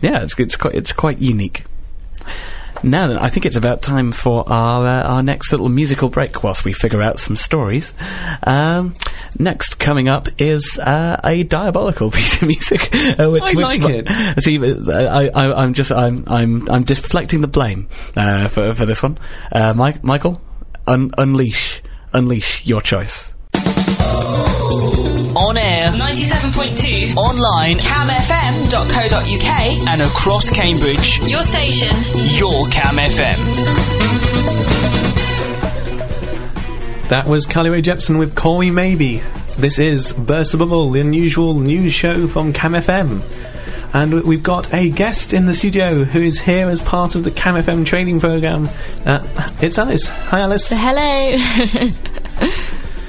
[0.00, 1.64] Yeah, it's it's quite it's quite unique.
[2.84, 6.42] Now then, I think it's about time for our uh, our next little musical break
[6.42, 7.94] whilst we figure out some stories.
[8.42, 8.94] Um,
[9.38, 12.90] next coming up is uh, a diabolical piece of music.
[13.18, 14.42] Uh, which, I which like it.
[14.42, 18.84] See, uh, I, I, I'm just I'm I'm I'm deflecting the blame uh, for for
[18.84, 19.18] this one.
[19.50, 20.40] Uh, Mike, Michael,
[20.86, 23.32] un- unleash unleash your choice.
[25.36, 29.88] On air, 97.2 online, camfm.co.uk.
[29.88, 31.18] and across Cambridge.
[31.26, 31.90] Your station.
[32.38, 33.38] Your Cam FM.
[37.08, 39.22] That was Carly Jepsen with Call Me Maybe.
[39.58, 43.20] This is Burst the Bubble, the unusual news show from Cam FM.
[43.92, 47.24] And we- we've got a guest in the studio who is here as part of
[47.24, 48.68] the Cam FM training program.
[49.04, 49.20] Uh,
[49.60, 50.06] it's Alice.
[50.08, 50.68] Hi, Alice.
[50.72, 51.90] Hello.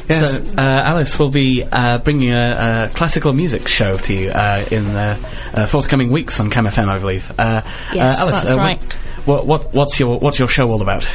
[0.08, 0.38] Yes.
[0.38, 4.64] So, uh, Alice will be uh, bringing a, a classical music show to you uh,
[4.70, 5.18] in the
[5.54, 7.32] uh, forthcoming weeks on Cam FM, I believe.
[7.38, 7.62] Uh,
[7.94, 8.94] Yes, uh, Alice, that's uh, right.
[9.26, 11.08] What, what, what's your what's your show all about?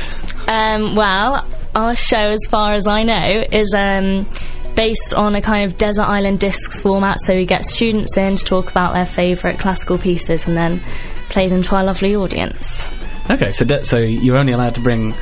[0.48, 4.26] um, well, our show, as far as I know, is um,
[4.74, 7.18] based on a kind of desert island discs format.
[7.24, 10.81] So we get students in to talk about their favourite classical pieces and then
[11.29, 12.90] play them to our lovely audience.
[13.31, 15.14] Okay, so de- so you're only allowed to bring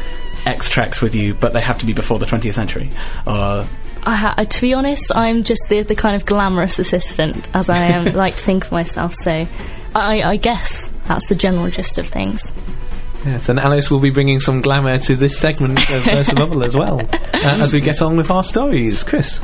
[0.47, 2.91] X tracks with you, but they have to be before the 20th century.
[3.27, 3.67] Or
[4.05, 7.69] I ha- uh, to be honest, I'm just the, the kind of glamorous assistant, as
[7.69, 9.15] I um, like to think of myself.
[9.15, 9.47] So
[9.95, 12.53] I, I guess that's the general gist of things.
[13.25, 16.63] Yes, and Alice will be bringing some glamour to this segment of Burst the Bubble
[16.63, 19.03] as well, uh, as we get on with our stories.
[19.03, 19.41] Chris.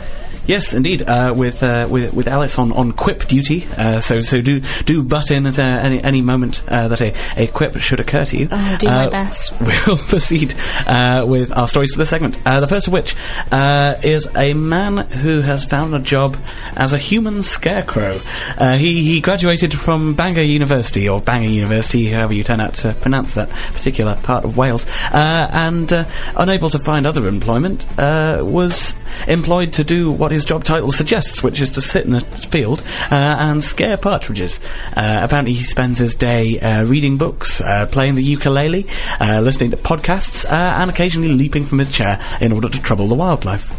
[0.46, 1.02] Yes, indeed.
[1.02, 5.02] Uh, with uh, with with Alice on, on quip duty, uh, so so do do
[5.02, 8.36] butt in at uh, any any moment uh, that a, a quip should occur to
[8.36, 8.48] you.
[8.50, 9.52] I'll do my Uh, best.
[9.60, 10.54] We'll proceed
[10.86, 12.38] uh, with our stories for the segment.
[12.44, 13.16] Uh, the first of which
[13.52, 16.36] uh, is a man who has found a job
[16.76, 18.20] as a human scarecrow.
[18.58, 22.92] Uh, he, he graduated from Bangor University, or Bangor University, however you turn out to
[23.00, 26.04] pronounce that particular part of Wales, uh, and uh,
[26.36, 28.94] unable to find other employment, uh, was
[29.26, 32.82] employed to do what his job title suggests, which is to sit in a field
[33.10, 34.60] uh, and scare partridges.
[34.96, 38.86] Uh, apparently, he spends his day uh, reading books, uh, playing the ukulele,
[39.20, 40.48] uh, listening to podcasts, uh,
[40.80, 43.70] and occasionally leaping from his chair in order to trouble the wildlife.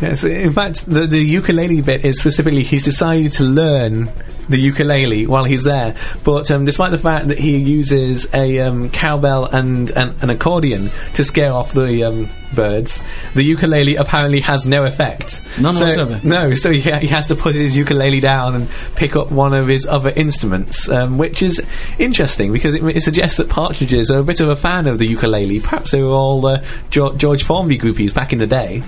[0.00, 4.08] Yes, in fact, the, the ukulele bit is specifically he's decided to learn
[4.48, 5.94] the ukulele while he's there.
[6.24, 10.90] But um, despite the fact that he uses a um, cowbell and an, an accordion
[11.14, 13.02] to scare off the um, birds,
[13.34, 15.42] the ukulele apparently has no effect.
[15.60, 16.20] None so, whatsoever.
[16.24, 19.68] No, so he, he has to put his ukulele down and pick up one of
[19.68, 21.62] his other instruments, um, which is
[21.98, 25.06] interesting because it, it suggests that partridges are a bit of a fan of the
[25.06, 25.60] ukulele.
[25.60, 28.82] Perhaps they were all uh, jo- George Formby groupies back in the day,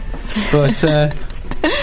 [0.52, 0.82] but.
[0.84, 1.12] Uh,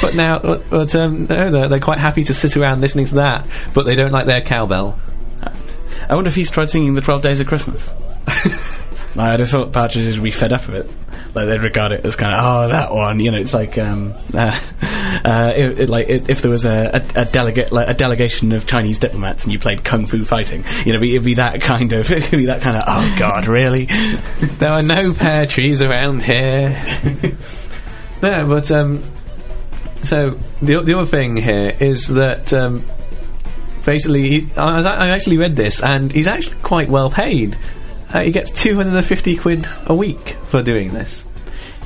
[0.01, 3.15] but now, but, but um, no, they're, they're quite happy to sit around listening to
[3.15, 4.99] that, but they don't like their cowbell.
[6.09, 7.91] I wonder if he's tried singing the Twelve Days of Christmas.
[9.17, 10.89] I'd have thought partridges would be fed up of it.
[11.33, 13.37] Like they'd regard it as kind of oh that one, you know.
[13.37, 14.59] It's like um, uh,
[15.25, 18.51] uh, it, it, like it, if there was a, a, a delegate like a delegation
[18.51, 21.93] of Chinese diplomats and you played kung fu fighting, you know, it'd be that kind
[21.93, 23.85] of it'd be that kind of oh god, really?
[23.85, 26.69] There are no pear trees around here.
[28.21, 29.03] no, but um,
[30.03, 30.31] so
[30.61, 32.83] the the other thing here is that um,
[33.85, 37.57] basically he, I, was, I actually read this and he's actually quite well paid.
[38.13, 41.23] Uh, he gets two hundred and fifty quid a week for doing this.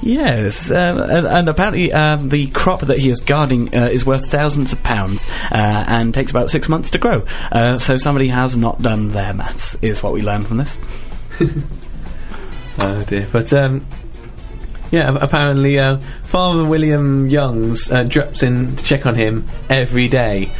[0.03, 4.31] Yes, um, and, and apparently um, the crop that he is guarding uh, is worth
[4.31, 7.23] thousands of pounds uh, and takes about six months to grow.
[7.51, 10.79] Uh, so somebody has not done their maths, is what we learn from this.
[12.79, 13.27] Oh dear.
[13.31, 13.85] But um,
[14.91, 20.51] yeah, apparently uh, Father William Youngs uh, drops in to check on him every day.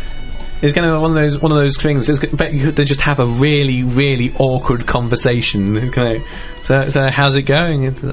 [0.62, 2.08] It's kind of one of those one of those things.
[2.08, 5.92] It's, but you they just have a really really awkward conversation.
[5.92, 6.24] Kind of,
[6.64, 7.84] so so how's it going?
[7.84, 8.04] It's,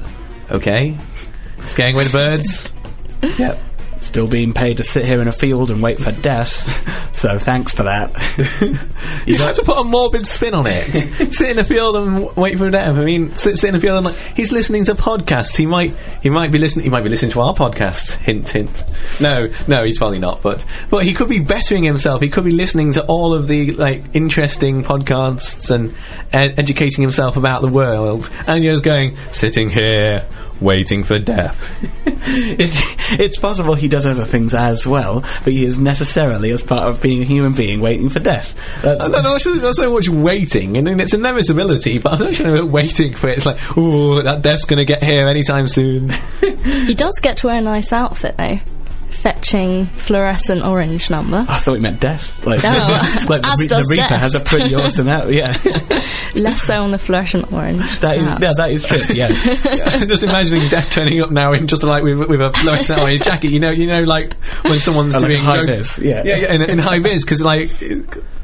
[0.51, 0.97] okay,
[1.67, 2.69] scaring away the birds.
[3.39, 3.61] yep.
[4.01, 6.65] Still being paid to sit here in a field and wait for death.
[7.17, 8.13] so thanks for that.
[9.27, 11.33] You have to put a morbid spin on it.
[11.33, 12.97] sit in a field and wait for death.
[12.97, 15.57] I mean, sit, sit in a field and like he's listening to podcasts.
[15.57, 16.85] He might he might be listening.
[16.85, 18.13] He might be listening to our podcast.
[18.13, 18.85] Hint hint.
[19.21, 20.43] No, no, he's probably not.
[20.43, 22.21] But but he could be bettering himself.
[22.21, 25.95] He could be listening to all of the like interesting podcasts and
[26.33, 28.31] ed- educating himself about the world.
[28.47, 30.27] And you're just going sitting here
[30.61, 31.57] waiting for death.
[32.07, 32.71] it,
[33.21, 37.03] it's possible he does other things as well, but he is necessarily, as part of
[37.03, 38.55] being a human being, waiting for death.
[38.83, 40.77] That's, No, no, it's not not so much waiting.
[40.77, 43.39] I mean, it's inevitability, but I'm not sure about waiting for it.
[43.39, 46.11] It's like, oh, that death's going to get here anytime soon.
[46.89, 48.59] He does get to wear a nice outfit though.
[49.23, 51.45] Fetching fluorescent orange number.
[51.49, 52.45] I thought he meant death.
[52.47, 54.21] Like, Oh, like the, Re- does the Reaper death.
[54.21, 55.31] has a pretty awesome out.
[55.33, 55.49] Yeah,
[56.35, 57.99] Less so on the fluorescent orange.
[58.01, 58.41] that is perhaps.
[58.43, 58.99] yeah, that is true.
[59.15, 59.29] Yeah,
[60.07, 63.51] just imagining Death turning up now in just like with, with a fluorescent orange jacket.
[63.51, 66.23] You know, you know, like when someone's Oh, like doing high road- vis, yeah.
[66.25, 67.71] yeah, yeah, in, in high vis because like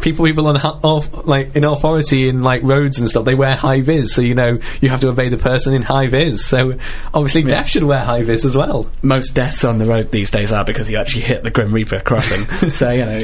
[0.00, 3.80] people, people on off, like in authority in like roads and stuff, they wear high
[3.80, 6.44] vis, so you know you have to obey the person in high vis.
[6.44, 6.78] So
[7.12, 8.90] obviously, Death should wear high vis as well.
[9.02, 12.00] most deaths on the road these days are because you actually hit the Grim Reaper
[12.00, 12.44] crossing.
[12.72, 13.18] so you know,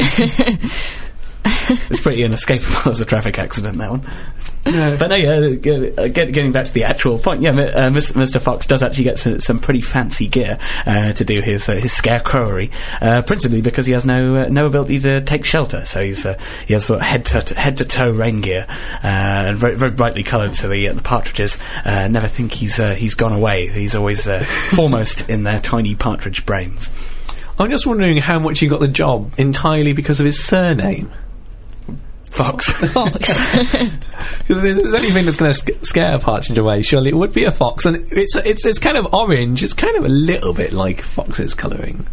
[1.44, 3.78] it's pretty inescapable as a traffic accident.
[3.78, 4.06] That one.
[4.62, 8.40] But no, yeah, uh, get, getting back to the actual point, yeah, uh, Mr.
[8.40, 11.92] Fox does actually get some, some pretty fancy gear uh, to do his uh, his
[11.92, 15.86] scarecrowery, uh, principally because he has no uh, no ability to take shelter.
[15.86, 18.66] So he's uh, he has sort of head to head to toe rain gear,
[19.02, 20.54] uh, and very, very brightly coloured.
[20.56, 23.68] So the uh, the partridges uh, never think he's uh, he's gone away.
[23.68, 26.90] He's always uh, foremost in their tiny partridge brains.
[27.60, 31.10] I'm just wondering how much he got the job entirely because of his surname.
[32.30, 32.72] Fox.
[32.92, 33.28] Fox.
[34.46, 37.32] Because if there's anything that's going to sc- scare a partridge away, surely it would
[37.32, 37.86] be a fox.
[37.86, 39.62] And it's it's it's kind of orange.
[39.64, 42.06] It's kind of a little bit like fox's colouring.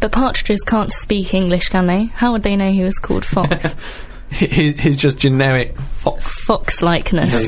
[0.00, 2.04] but partridges can't speak English, can they?
[2.04, 3.74] How would they know he was called Fox?
[4.30, 7.46] His, his just generic fox Fox likeness.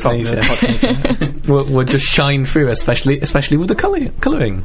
[1.48, 4.64] would just shine through, especially especially with the colour, colouring.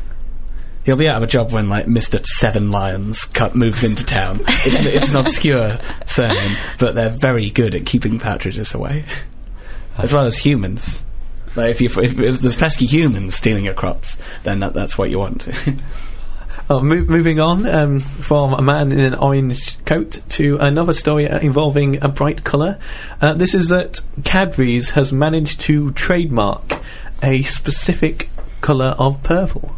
[0.86, 4.39] He'll be out of a job when like Mister Seven Lions cut moves into town.
[4.41, 9.06] It's, an- it's an obscure surname, but they're very good at keeping partridges away,
[9.98, 11.04] as well as humans.
[11.56, 15.10] Like if you if, if there's pesky humans stealing your crops, then that, that's what
[15.10, 15.48] you want.
[16.70, 21.26] Oh, mo- moving on um, from a man in an orange coat to another story
[21.26, 22.80] involving a bright colour.
[23.20, 26.80] Uh, this is that Cadbury's has managed to trademark
[27.22, 28.30] a specific
[28.62, 29.76] colour of purple.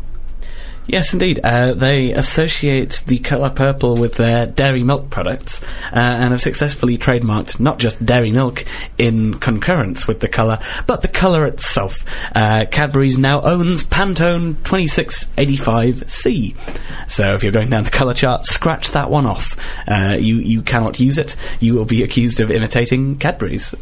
[0.85, 1.39] Yes, indeed.
[1.43, 6.97] Uh, they associate the colour purple with their dairy milk products uh, and have successfully
[6.97, 8.65] trademarked not just dairy milk
[8.97, 12.03] in concurrence with the colour, but the colour itself.
[12.35, 17.09] Uh, Cadbury's now owns Pantone 2685C.
[17.09, 19.57] So if you're going down the colour chart, scratch that one off.
[19.87, 21.37] Uh, you, you cannot use it.
[21.61, 23.73] You will be accused of imitating Cadbury's.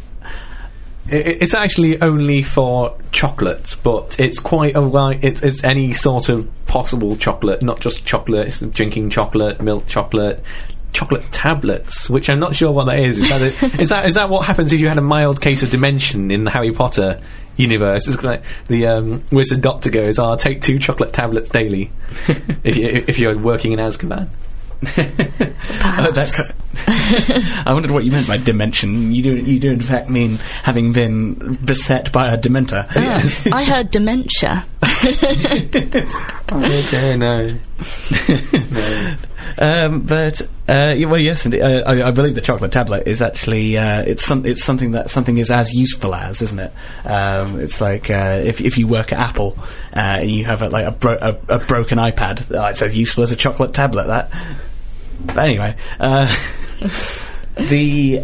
[1.10, 5.18] I- I- It's actually only for chocolate, but it's quite a right.
[5.22, 8.46] It's, it's any sort of possible chocolate, not just chocolate.
[8.48, 10.42] It's drinking chocolate, milk chocolate,
[10.92, 13.18] chocolate tablets, which I'm not sure what that is.
[13.18, 13.46] Is that, a,
[13.80, 16.44] is that is that what happens if you had a mild case of dementia in
[16.44, 17.20] the Harry Potter
[17.56, 18.06] universe?
[18.08, 21.90] It's like the um, wizard doctor goes, "Oh, take two chocolate tablets daily
[22.62, 24.28] if you if you're working in Azkaban."
[25.84, 26.54] Oh, that co-
[26.86, 29.12] I wondered what you meant by dimension.
[29.12, 32.86] You do, you do in fact mean having been beset by a dementor.
[32.96, 34.64] Oh, I heard dementia.
[36.52, 37.58] okay, no.
[39.58, 41.60] Um, but uh, well, yes, indeed.
[41.60, 45.10] Uh, I, I believe the chocolate tablet is actually uh, it's some, it's something that
[45.10, 46.72] something is as useful as, isn't it?
[47.04, 49.56] Um, it's like uh, if if you work at Apple
[49.94, 52.96] uh, and you have a, like a, bro- a, a broken iPad, uh, it's as
[52.96, 54.06] useful as a chocolate tablet.
[54.06, 54.30] That.
[55.24, 56.26] But anyway, uh,
[57.56, 58.22] the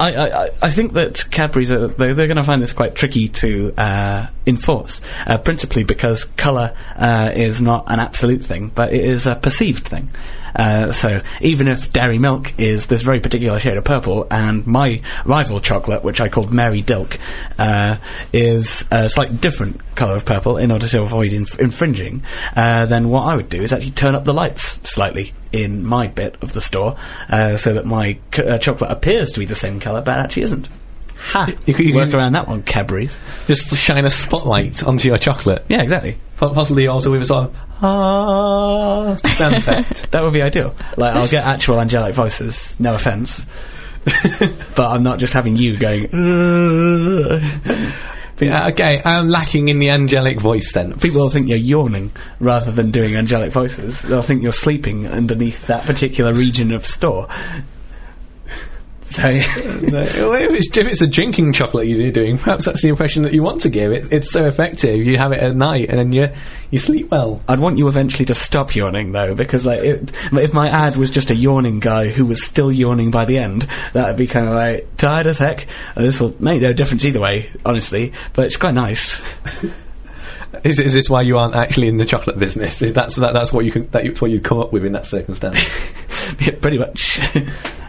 [0.00, 3.28] I, I, I- think that Cadbury's are, they're, they're going to find this quite tricky
[3.28, 9.04] to uh, enforce, uh, principally because colour uh, is not an absolute thing, but it
[9.04, 10.08] is a perceived thing.
[10.54, 15.02] Uh, so even if dairy milk is this very particular shade of purple, and my
[15.24, 17.18] rival chocolate, which I called Mary Dilk,
[17.58, 17.96] uh,
[18.32, 22.22] is a slightly different colour of purple in order to avoid inf- infringing,
[22.56, 26.06] uh, then what I would do is actually turn up the lights slightly in my
[26.06, 26.96] bit of the store,
[27.28, 30.42] uh, so that my c- uh, chocolate appears to be the same colour, but actually
[30.42, 30.68] isn't.
[31.18, 31.52] Ha!
[31.66, 33.18] You could- you Work around that one, Cadbury's.
[33.46, 35.64] Just to shine a spotlight onto your chocolate.
[35.68, 36.16] Yeah, exactly.
[36.36, 40.10] Po- Possibly also with a sort of ah sound effect.
[40.12, 40.74] That would be ideal.
[40.96, 43.46] Like, I'll get actual angelic voices, no offence.
[44.76, 47.42] but I'm not just having you going, But,
[48.46, 51.02] yeah, okay, I'm lacking in the angelic voice sense.
[51.02, 54.00] People will think you're yawning rather than doing angelic voices.
[54.02, 57.26] They'll think you're sleeping underneath that particular region of store.
[59.08, 60.02] So, No,
[60.34, 63.42] if, it's, if it's a drinking chocolate you're doing, perhaps that's the impression that you
[63.42, 63.90] want to give.
[63.90, 65.04] It, it's so effective.
[65.04, 66.28] You have it at night and then you
[66.70, 67.42] you sleep well.
[67.48, 71.10] I'd want you eventually to stop yawning, though, because like it, if my ad was
[71.10, 74.46] just a yawning guy who was still yawning by the end, that would be kind
[74.46, 75.66] of like tired as heck.
[75.96, 78.12] This will make no difference either way, honestly.
[78.34, 79.22] But it's quite nice.
[80.64, 82.80] Is, is this why you aren't actually in the chocolate business?
[82.80, 85.06] Is That's that, that's what you can, that's what you'd come up with in that
[85.06, 85.58] circumstance.
[86.40, 87.20] Yeah, pretty much.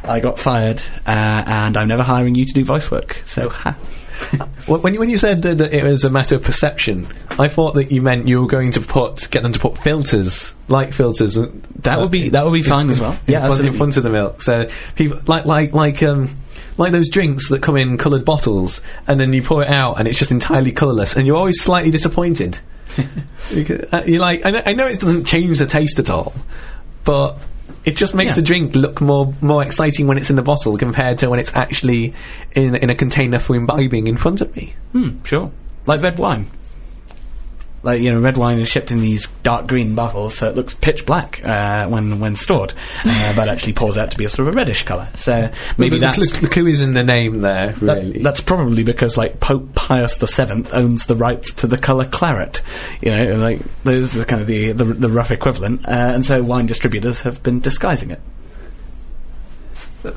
[0.04, 3.22] I got fired, uh, and I'm never hiring you to do voice work.
[3.26, 3.76] So, ha.
[4.68, 7.92] When you, when you said that, it was a matter of perception, I thought that
[7.92, 11.36] you meant you were going to put get them to put filters, light filters.
[11.36, 13.14] That would be that would be fine as well.
[13.28, 14.42] in, Yeah, front, in front of the milk.
[14.42, 16.30] So people like like like um
[16.78, 20.08] like those drinks that come in coloured bottles, and then you pour it out, and
[20.08, 22.60] it's just entirely colourless, and you're always slightly disappointed.
[23.92, 26.34] Uh, you're like, I know, I know it doesn't change the taste at all,
[27.04, 27.40] but
[27.90, 28.36] it just makes Yeah.
[28.36, 31.52] the drink look more more exciting when it's in the bottle compared to when it's
[31.56, 32.14] actually
[32.56, 34.74] in in a container for imbibing in front of me.
[34.94, 35.52] Hmm, sure.
[35.88, 36.46] Like red wine.
[37.82, 40.74] Like you know, red wine is shipped in these dark green bottles, so it looks
[40.74, 42.74] pitch black uh, when when stored,
[43.06, 45.08] uh, but actually pours out to be a sort of a reddish colour.
[45.16, 47.72] So maybe the, the, that's clue, the clue is in the name there.
[47.72, 51.78] that- Really, that's probably because like Pope Pius the Seventh owns the rights to the
[51.78, 52.62] colour claret.
[53.02, 56.44] You know, like those are kind of the the, the rough equivalent, uh, and so
[56.44, 58.20] wine distributors have been disguising it.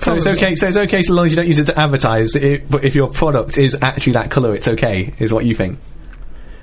[0.00, 0.54] So it's okay.
[0.54, 2.34] So it's okay so long as you don't use it to advertise.
[2.36, 5.12] It, but if your product is actually that color, it's okay.
[5.18, 5.78] Is what you think?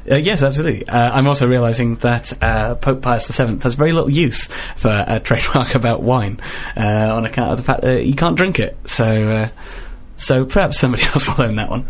[0.10, 0.88] Uh, yes, absolutely.
[0.88, 5.20] Uh, I'm also realizing that uh, Pope Pius VII has very little use for a
[5.24, 6.40] trademark about wine
[6.76, 8.76] uh, on account of the fact that you can't drink it.
[8.86, 9.50] So, uh,
[10.18, 11.88] so perhaps somebody else will own that one.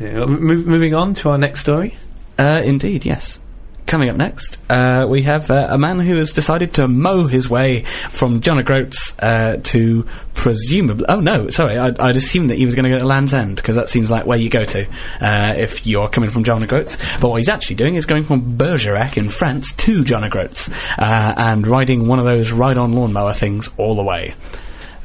[0.00, 0.26] Yeah.
[0.26, 1.96] Move, moving on to our next story.
[2.36, 3.38] Uh, indeed, yes.
[3.86, 7.50] Coming up next, uh, we have uh, a man who has decided to mow his
[7.50, 11.04] way from John O'Groats uh, to presumably.
[11.06, 13.56] Oh no, sorry, I'd, I'd assumed that he was going to go to Land's End
[13.56, 14.86] because that seems like where you go to
[15.20, 16.96] uh, if you're coming from John O'Groats.
[17.20, 21.34] But what he's actually doing is going from Bergerac in France to John O'Groats uh,
[21.36, 24.34] and riding one of those ride-on lawnmower things all the way.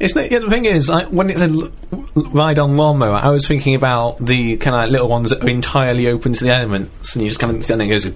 [0.00, 1.52] It's yeah, the thing is, I, when it said
[2.32, 6.08] ride on lawnmower, I was thinking about the kind of little ones that are entirely
[6.08, 8.06] open to the elements, and you just kind of stand and goes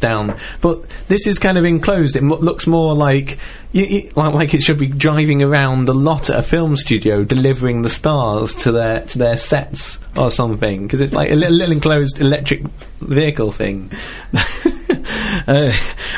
[0.00, 0.36] down.
[0.60, 2.16] But this is kind of enclosed.
[2.16, 3.38] It mo- looks more like
[3.70, 7.22] you, you, like, like it should be driving around the lot at a film studio,
[7.22, 10.88] delivering the stars to their to their sets or something.
[10.88, 12.62] Because it's like a little, little enclosed electric
[12.98, 13.92] vehicle thing.
[15.48, 15.70] Uh,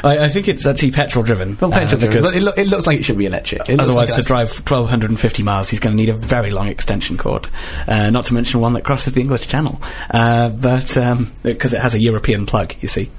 [0.05, 1.59] I, I think it's actually petrol driven.
[1.61, 3.69] Well, petrol driven, because but it, loo- it looks like it should be electric.
[3.69, 7.19] It Otherwise, like to drive 1250 miles, he's going to need a very long extension
[7.19, 7.47] cord.
[7.87, 9.81] Uh, not to mention one that crosses the English Channel.
[10.11, 10.97] Uh, but,
[11.43, 13.11] because it has a European plug, you see.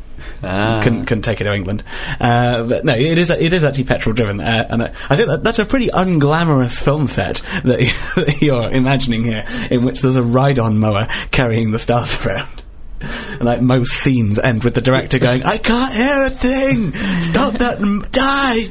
[0.44, 0.82] Ah.
[0.84, 1.84] Couldn't, couldn't take it to England.
[2.20, 4.40] Uh, but no, it is, it is actually petrol driven.
[4.40, 7.80] Uh, and I, I think that, that's a pretty unglamorous film set that,
[8.16, 12.64] that you're imagining here, in which there's a ride on mower carrying the stars around.
[13.02, 16.94] And like most scenes end with the director going, I can't hear a thing!
[17.22, 17.80] Stop that!
[17.80, 18.64] m- Die!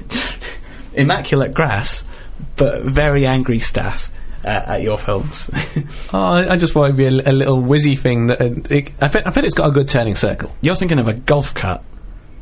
[0.95, 2.05] Immaculate grass,
[2.57, 4.11] but very angry staff
[4.45, 5.51] uh, at your films.
[6.13, 8.93] Oh, I I just thought it'd be a, a little whizzy thing that uh, it,
[9.01, 10.55] I, bet, I bet it's got a good turning circle.
[10.63, 11.83] You're thinking of a golf cart.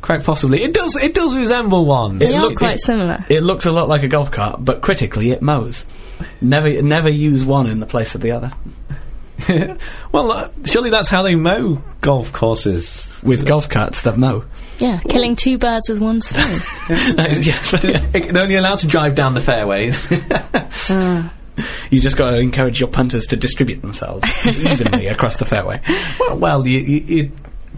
[0.01, 0.95] Quite possibly, it does.
[0.95, 2.17] It does resemble one.
[2.19, 3.17] They are look- quite it- similar.
[3.29, 5.85] It looks a lot like a golf cart, but critically, it mows.
[6.39, 8.51] Never, never use one in the place of the other.
[10.11, 13.03] well, uh, surely that's how they mow golf courses.
[13.23, 14.45] With golf carts that mow.
[14.77, 16.61] Yeah, killing two birds with one stone.
[16.89, 20.09] yes, They're only allowed to drive down the fairways.
[21.89, 25.81] you just got to encourage your punters to distribute themselves evenly across the fairway.
[26.19, 27.31] well, well, you, you, you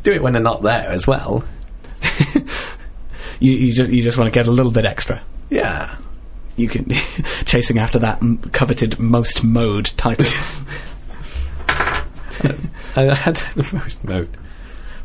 [0.04, 1.44] do it when they're not there as well.
[3.40, 5.22] You, you just, you just want to get a little bit extra.
[5.50, 5.96] Yeah.
[6.58, 6.90] You can
[7.46, 10.26] chasing after that m- coveted most mowed title.
[13.12, 14.30] I had the most mode.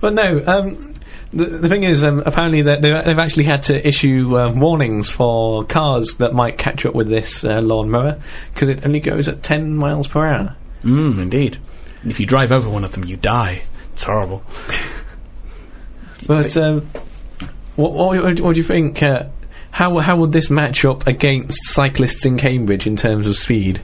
[0.01, 0.95] But no, um,
[1.33, 5.11] the, the thing is, um, apparently that they, they've actually had to issue um, warnings
[5.11, 8.21] for cars that might catch up with this uh, lawnmower
[8.53, 10.57] because it only goes at 10 miles per hour.
[10.83, 11.59] mm, indeed.
[12.03, 13.63] And if you drive over one of them, you die.
[13.93, 14.43] It's horrible.
[16.27, 16.89] But um,
[17.77, 19.03] what, what, what do you think?
[19.03, 19.27] Uh,
[19.71, 23.83] how how would this match up against cyclists in Cambridge in terms of speed?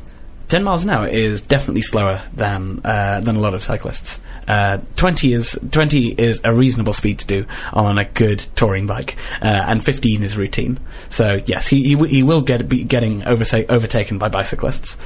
[0.50, 4.18] 10 miles an hour is definitely slower than uh, than a lot of cyclists.
[4.48, 9.16] Uh, 20 is 20 is a reasonable speed to do on a good touring bike,
[9.40, 10.80] uh, and 15 is routine.
[11.08, 14.96] So yes, he he, w- he will get be getting overtaken by bicyclists.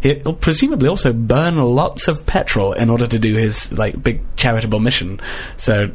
[0.00, 4.80] He'll presumably also burn lots of petrol in order to do his like big charitable
[4.80, 5.20] mission.
[5.56, 5.90] So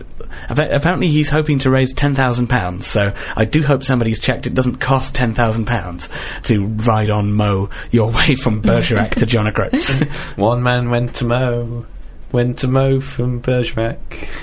[0.49, 2.85] apparently he's hoping to raise ten thousand pounds.
[2.85, 4.47] So I do hope somebody's checked.
[4.47, 6.09] It doesn't cost ten thousand pounds
[6.43, 9.45] to ride on mow your way from Bergerac to John.
[10.35, 11.85] One man went to mow,
[12.35, 13.97] went to mow from Bergerac.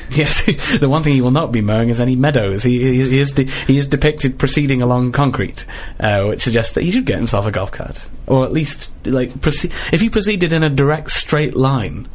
[0.11, 2.63] yes, the one thing he will not be mowing is any meadows.
[2.63, 5.65] He, he, he is de- he is depicted proceeding along concrete,
[6.01, 9.31] uh, which suggests that he should get himself a golf cart, or at least like
[9.35, 12.09] proce- if he proceeded in a direct straight line,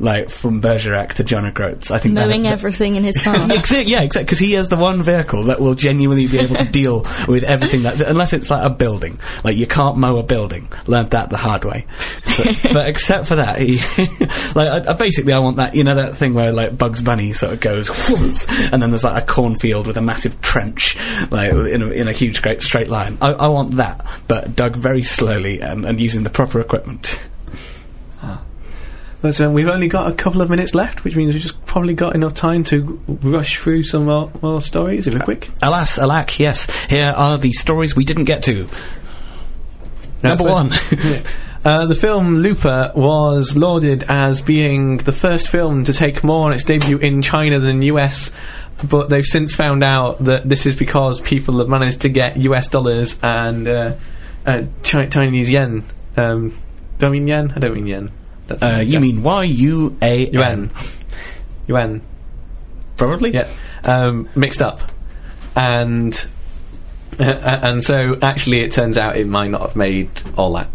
[0.00, 1.90] like from Bergerac to John O'Groats.
[1.90, 3.16] I think that- that- everything in his.
[3.26, 4.24] Exactly, yeah, exactly.
[4.24, 7.82] Because he has the one vehicle that will genuinely be able to deal with everything
[7.82, 9.18] that, unless it's like a building.
[9.44, 10.68] Like you can't mow a building.
[10.86, 11.86] Learned that the hard way.
[12.18, 13.76] So, but except for that, he,
[14.54, 15.74] like, I, I basically, I want that.
[15.74, 19.04] You know that thing where like Bugs Bunny sort of goes, whoosh, and then there's
[19.04, 20.96] like a cornfield with a massive trench,
[21.30, 23.18] like in a, in a huge, great straight line.
[23.20, 27.18] I, I want that, but dug very slowly and, and using the proper equipment.
[29.20, 31.94] But um, we've only got a couple of minutes left, which means we've just probably
[31.94, 35.50] got enough time to rush through some more, more stories if we're quick.
[35.60, 36.68] Alas, alack, yes.
[36.88, 38.68] Here are the stories we didn't get to.
[40.22, 40.70] Number one.
[41.64, 46.52] Uh, the film Looper was lauded as being the first film to take more on
[46.52, 48.30] its debut in China than US,
[48.88, 52.68] but they've since found out that this is because people have managed to get US
[52.68, 53.94] dollars and uh,
[54.46, 55.82] uh, Chi- Chinese yen.
[56.16, 56.56] Um,
[56.98, 57.52] do I mean yen?
[57.54, 58.12] I don't mean yen.
[58.50, 60.26] Uh, you mean Y U A?
[61.66, 62.02] Yuan.
[62.96, 63.30] Probably.
[63.30, 63.48] Yeah,
[63.84, 64.80] um, mixed up,
[65.54, 66.14] and
[67.18, 67.22] uh,
[67.62, 70.68] and so actually, it turns out it might not have made all that,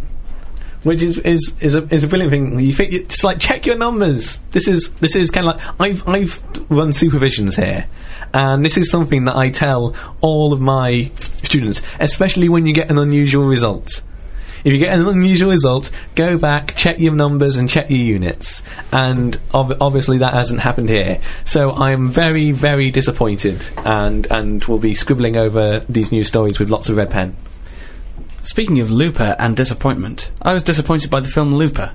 [0.84, 2.60] which is is is a is a brilliant thing.
[2.60, 4.40] You think it's like check your numbers.
[4.52, 7.88] This is this is kind of like I've I've run supervisions here,
[8.34, 12.90] and this is something that I tell all of my students, especially when you get
[12.90, 14.02] an unusual result.
[14.64, 18.64] If you get an unusual result, go back, check your numbers, and check your units.
[18.92, 21.20] And ob- obviously, that hasn't happened here.
[21.46, 26.70] So I'm very, very disappointed, and and will be scribbling over these new stories with
[26.70, 27.36] lots of red pen.
[28.44, 31.94] Speaking of Looper and disappointment, I was disappointed by the film Looper.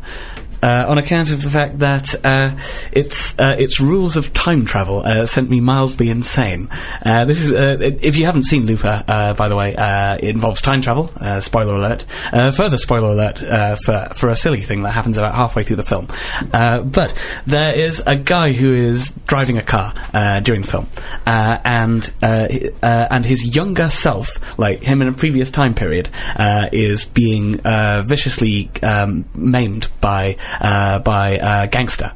[0.63, 2.57] Uh, on account of the fact that uh,
[2.93, 6.69] its uh, its rules of time travel uh, sent me mildly insane.
[7.05, 10.31] Uh, this is uh, if you haven't seen Looper, uh, by the way, uh, it
[10.31, 11.13] involves time travel.
[11.41, 12.05] Spoiler alert.
[12.33, 13.39] Further spoiler alert
[13.85, 16.09] for for a silly thing that happens about halfway through the film.
[16.51, 17.15] But
[17.47, 19.95] there is a guy who is driving a car
[20.43, 20.89] during the film,
[21.25, 26.09] and and his younger self, like him in a previous time period,
[26.73, 32.13] is being viciously um, maimed by uh, by a gangster.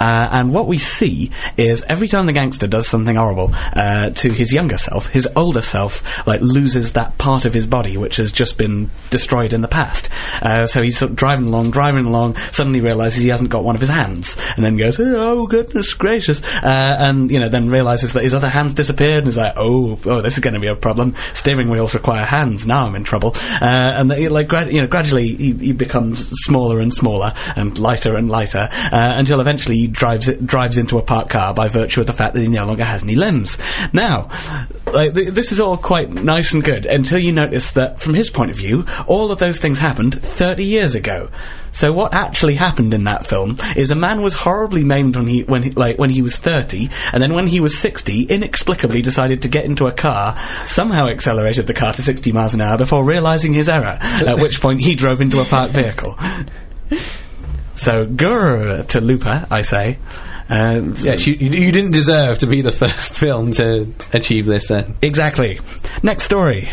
[0.00, 4.30] Uh, and what we see is every time the gangster does something horrible uh, to
[4.32, 8.32] his younger self, his older self like loses that part of his body which has
[8.32, 10.08] just been destroyed in the past.
[10.40, 13.74] Uh, so he's sort of driving along, driving along, suddenly realizes he hasn't got one
[13.74, 18.14] of his hands, and then goes, "Oh goodness gracious!" Uh, and you know, then realizes
[18.14, 20.66] that his other hand's disappeared, and is like, "Oh, oh, this is going to be
[20.66, 21.14] a problem.
[21.34, 22.66] Steering wheels require hands.
[22.66, 26.30] Now I'm in trouble." Uh, and the, like, grad- you know, gradually he, he becomes
[26.44, 31.02] smaller and smaller and lighter and lighter uh, until eventually drives it, drives into a
[31.02, 33.58] parked car by virtue of the fact that he no longer has any limbs.
[33.92, 34.28] Now,
[34.86, 38.30] like th- this is all quite nice and good until you notice that from his
[38.30, 41.30] point of view, all of those things happened 30 years ago.
[41.72, 45.42] So what actually happened in that film is a man was horribly maimed when he
[45.44, 49.42] when he, like when he was 30 and then when he was 60 inexplicably decided
[49.42, 53.04] to get into a car somehow accelerated the car to 60 miles an hour before
[53.04, 56.18] realizing his error at which point he drove into a parked vehicle.
[57.80, 59.96] So, grr to Looper, I say.
[61.02, 64.68] Yes, you, you you didn't deserve to be the first film to achieve this.
[64.68, 65.60] Then Exactly.
[66.02, 66.68] Next story.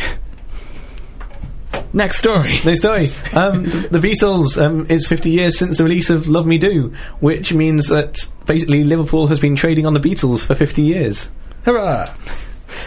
[1.93, 2.57] Next story.
[2.65, 3.07] Next story.
[3.33, 4.61] Um, the Beatles.
[4.61, 8.83] Um, it's 50 years since the release of "Love Me Do," which means that basically
[8.83, 11.29] Liverpool has been trading on the Beatles for 50 years.
[11.63, 12.13] Hurrah!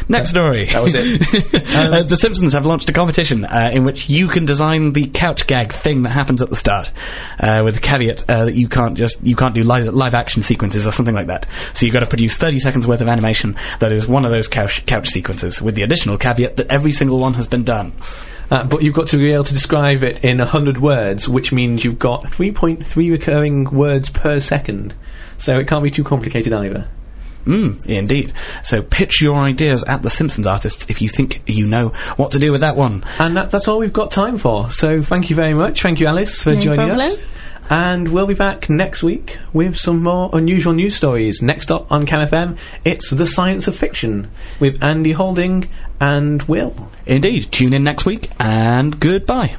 [0.08, 0.64] Next story.
[0.66, 1.74] That was it.
[1.74, 5.46] uh, the Simpsons have launched a competition uh, in which you can design the couch
[5.46, 6.90] gag thing that happens at the start,
[7.38, 10.42] uh, with the caveat uh, that you can't just you can't do live, live action
[10.42, 11.46] sequences or something like that.
[11.74, 14.48] So you've got to produce 30 seconds worth of animation that is one of those
[14.48, 17.92] couch couch sequences, with the additional caveat that every single one has been done.
[18.50, 21.84] Uh, but you've got to be able to describe it in 100 words, which means
[21.84, 24.92] you've got 3.3 recurring words per second.
[25.38, 26.88] So it can't be too complicated either.
[27.44, 28.32] Mm, indeed.
[28.64, 32.38] So pitch your ideas at the Simpsons artists if you think you know what to
[32.38, 33.04] do with that one.
[33.18, 34.70] And that, that's all we've got time for.
[34.70, 35.82] So thank you very much.
[35.82, 37.18] Thank you, Alice, for No joining us.
[37.70, 41.40] And we'll be back next week with some more unusual news stories.
[41.40, 44.28] Next up on CamFM, it's The Science of Fiction
[44.58, 45.68] with Andy Holding
[46.00, 46.90] and Will.
[47.06, 47.52] Indeed.
[47.52, 49.56] Tune in next week and goodbye.